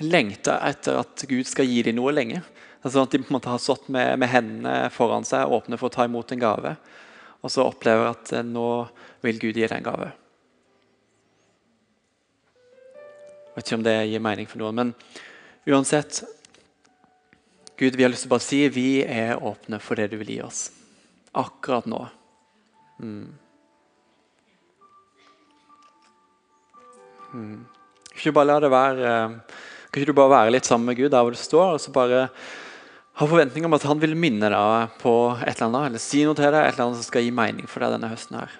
lengta 0.01 0.57
etter 0.65 0.97
at 1.03 1.25
Gud 1.29 1.45
skal 1.49 1.69
gi 1.69 1.83
dem 1.85 1.99
noe 1.99 2.13
lenge. 2.15 2.41
Altså 2.81 3.03
at 3.03 3.13
De 3.13 3.21
på 3.21 3.29
en 3.29 3.37
måte 3.37 3.51
har 3.51 3.61
stått 3.61 3.91
med, 3.93 4.15
med, 4.17 4.31
hendene 4.31 4.89
foran 4.93 5.27
seg, 5.27 5.45
åpne 5.45 5.77
for 5.77 5.91
å 5.91 5.93
ta 5.93 6.07
imot 6.07 6.33
en 6.33 6.41
gave. 6.41 6.73
Og 7.45 7.53
så 7.53 7.67
opplever 7.67 8.09
at 8.15 8.33
eh, 8.33 8.47
nå 8.47 8.87
vil 9.21 9.41
Gud 9.41 9.59
gi 9.59 9.67
deg 9.67 9.77
en 9.77 9.89
gave. 9.91 10.09
Jeg 13.51 13.57
vet 13.59 13.67
ikke 13.67 13.81
om 13.81 13.85
det 13.85 13.97
gir 14.07 14.23
mening 14.23 14.47
for 14.47 14.63
noen, 14.63 14.77
men 14.79 14.93
uansett 15.69 16.23
Gud, 17.81 17.95
vi 17.97 18.03
har 18.05 18.11
lyst 18.13 18.27
til 18.27 18.29
å 18.29 18.35
bare 18.35 18.45
si 18.45 18.57
vi 18.69 18.89
er 19.01 19.39
åpne 19.41 19.79
for 19.81 19.97
det 19.97 20.11
du 20.11 20.19
vil 20.19 20.35
gi 20.35 20.41
oss. 20.45 20.67
Akkurat 21.33 21.87
nå. 21.89 22.03
Mm. 23.01 23.31
Mm. 27.33 27.55
Ikke 28.13 28.35
bare 28.37 28.51
la 28.51 28.59
det 28.61 28.69
være 28.69 29.07
eh, 29.07 29.33
Kan 29.89 30.01
ikke 30.01 30.11
du 30.11 30.19
bare 30.19 30.33
være 30.35 30.53
litt 30.53 30.67
sammen 30.69 30.91
med 30.91 30.99
Gud 30.99 31.09
der 31.09 31.25
hvor 31.25 31.33
du 31.33 31.39
står, 31.39 31.73
og 31.73 31.81
så 31.81 31.93
bare 31.95 32.27
ha 33.17 33.27
forventninger 33.27 33.65
om 33.65 33.79
at 33.79 33.87
han 33.89 34.03
vil 34.03 34.13
minne 34.13 34.51
deg 34.53 34.99
på 35.01 35.15
et 35.39 35.55
eller 35.55 35.71
annet, 35.71 35.89
eller 35.89 36.03
si 36.05 36.21
noe 36.21 36.37
til 36.37 36.53
deg 36.53 36.61
et 36.61 36.75
eller 36.75 36.85
annet 36.85 37.01
som 37.01 37.09
skal 37.09 37.25
gi 37.25 37.33
mening 37.33 37.65
for 37.71 37.81
deg 37.81 37.95
denne 37.95 38.13
høsten. 38.13 38.43
her. 38.43 38.59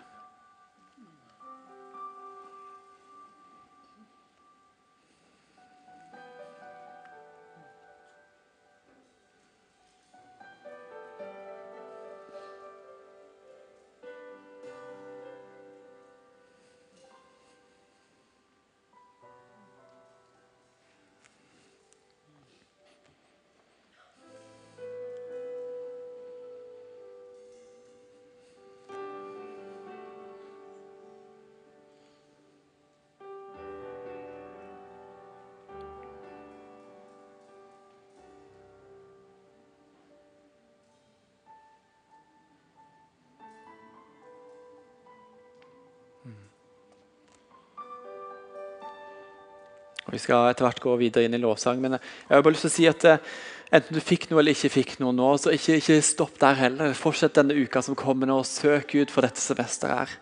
Vi 50.11 50.19
skal 50.19 50.51
etter 50.51 50.67
hvert 50.67 50.83
gå 50.83 50.93
videre 50.99 51.25
inn 51.27 51.37
i 51.37 51.41
lovsang, 51.41 51.81
men 51.81 51.97
jeg 51.97 52.33
har 52.33 52.43
bare 52.43 52.55
lyst 52.55 52.67
til 52.67 52.71
å 52.71 52.75
si 52.75 52.87
at 52.89 53.05
eh, 53.07 53.31
enten 53.71 53.95
du 53.95 54.01
fikk 54.03 54.27
noe 54.29 54.41
eller 54.41 54.55
ikke 54.57 54.73
fikk 54.73 54.93
noe 54.99 55.15
nå, 55.15 55.29
så 55.39 55.53
ikke, 55.55 55.79
ikke 55.79 55.99
stopp 56.05 56.39
der 56.41 56.59
heller. 56.59 56.95
Fortsett 56.97 57.37
denne 57.39 57.55
uka 57.55 57.83
som 57.85 57.97
kommer 57.99 58.29
nå, 58.29 58.41
og 58.43 58.49
søk 58.49 58.91
Gud 58.91 59.13
for 59.13 59.25
dette 59.27 59.43
semesteret 59.43 60.03
her. 60.03 60.15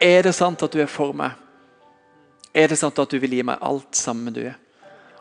Er 0.00 0.26
det 0.28 0.34
sant 0.38 0.62
at 0.64 0.72
du 0.72 0.80
er 0.80 0.90
for 0.90 1.16
meg? 1.16 1.34
Er 2.56 2.70
det 2.70 2.78
sant 2.80 2.98
at 2.98 3.10
du 3.10 3.18
vil 3.22 3.36
gi 3.36 3.46
meg 3.46 3.62
alt 3.62 3.98
sammen 3.98 4.34
du? 4.34 4.44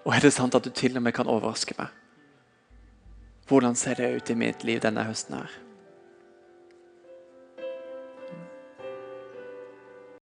Og 0.05 0.13
er 0.15 0.23
det 0.23 0.33
sant 0.33 0.55
at 0.55 0.65
du 0.65 0.71
til 0.73 0.95
og 0.97 1.03
med 1.05 1.13
kan 1.17 1.29
overraske 1.29 1.75
meg? 1.77 1.89
Hvordan 3.49 3.75
ser 3.75 3.97
det 3.97 4.13
ut 4.15 4.29
i 4.29 4.37
mitt 4.37 4.63
liv 4.63 4.79
denne 4.81 5.03
høsten 5.07 5.41
her? 5.41 5.57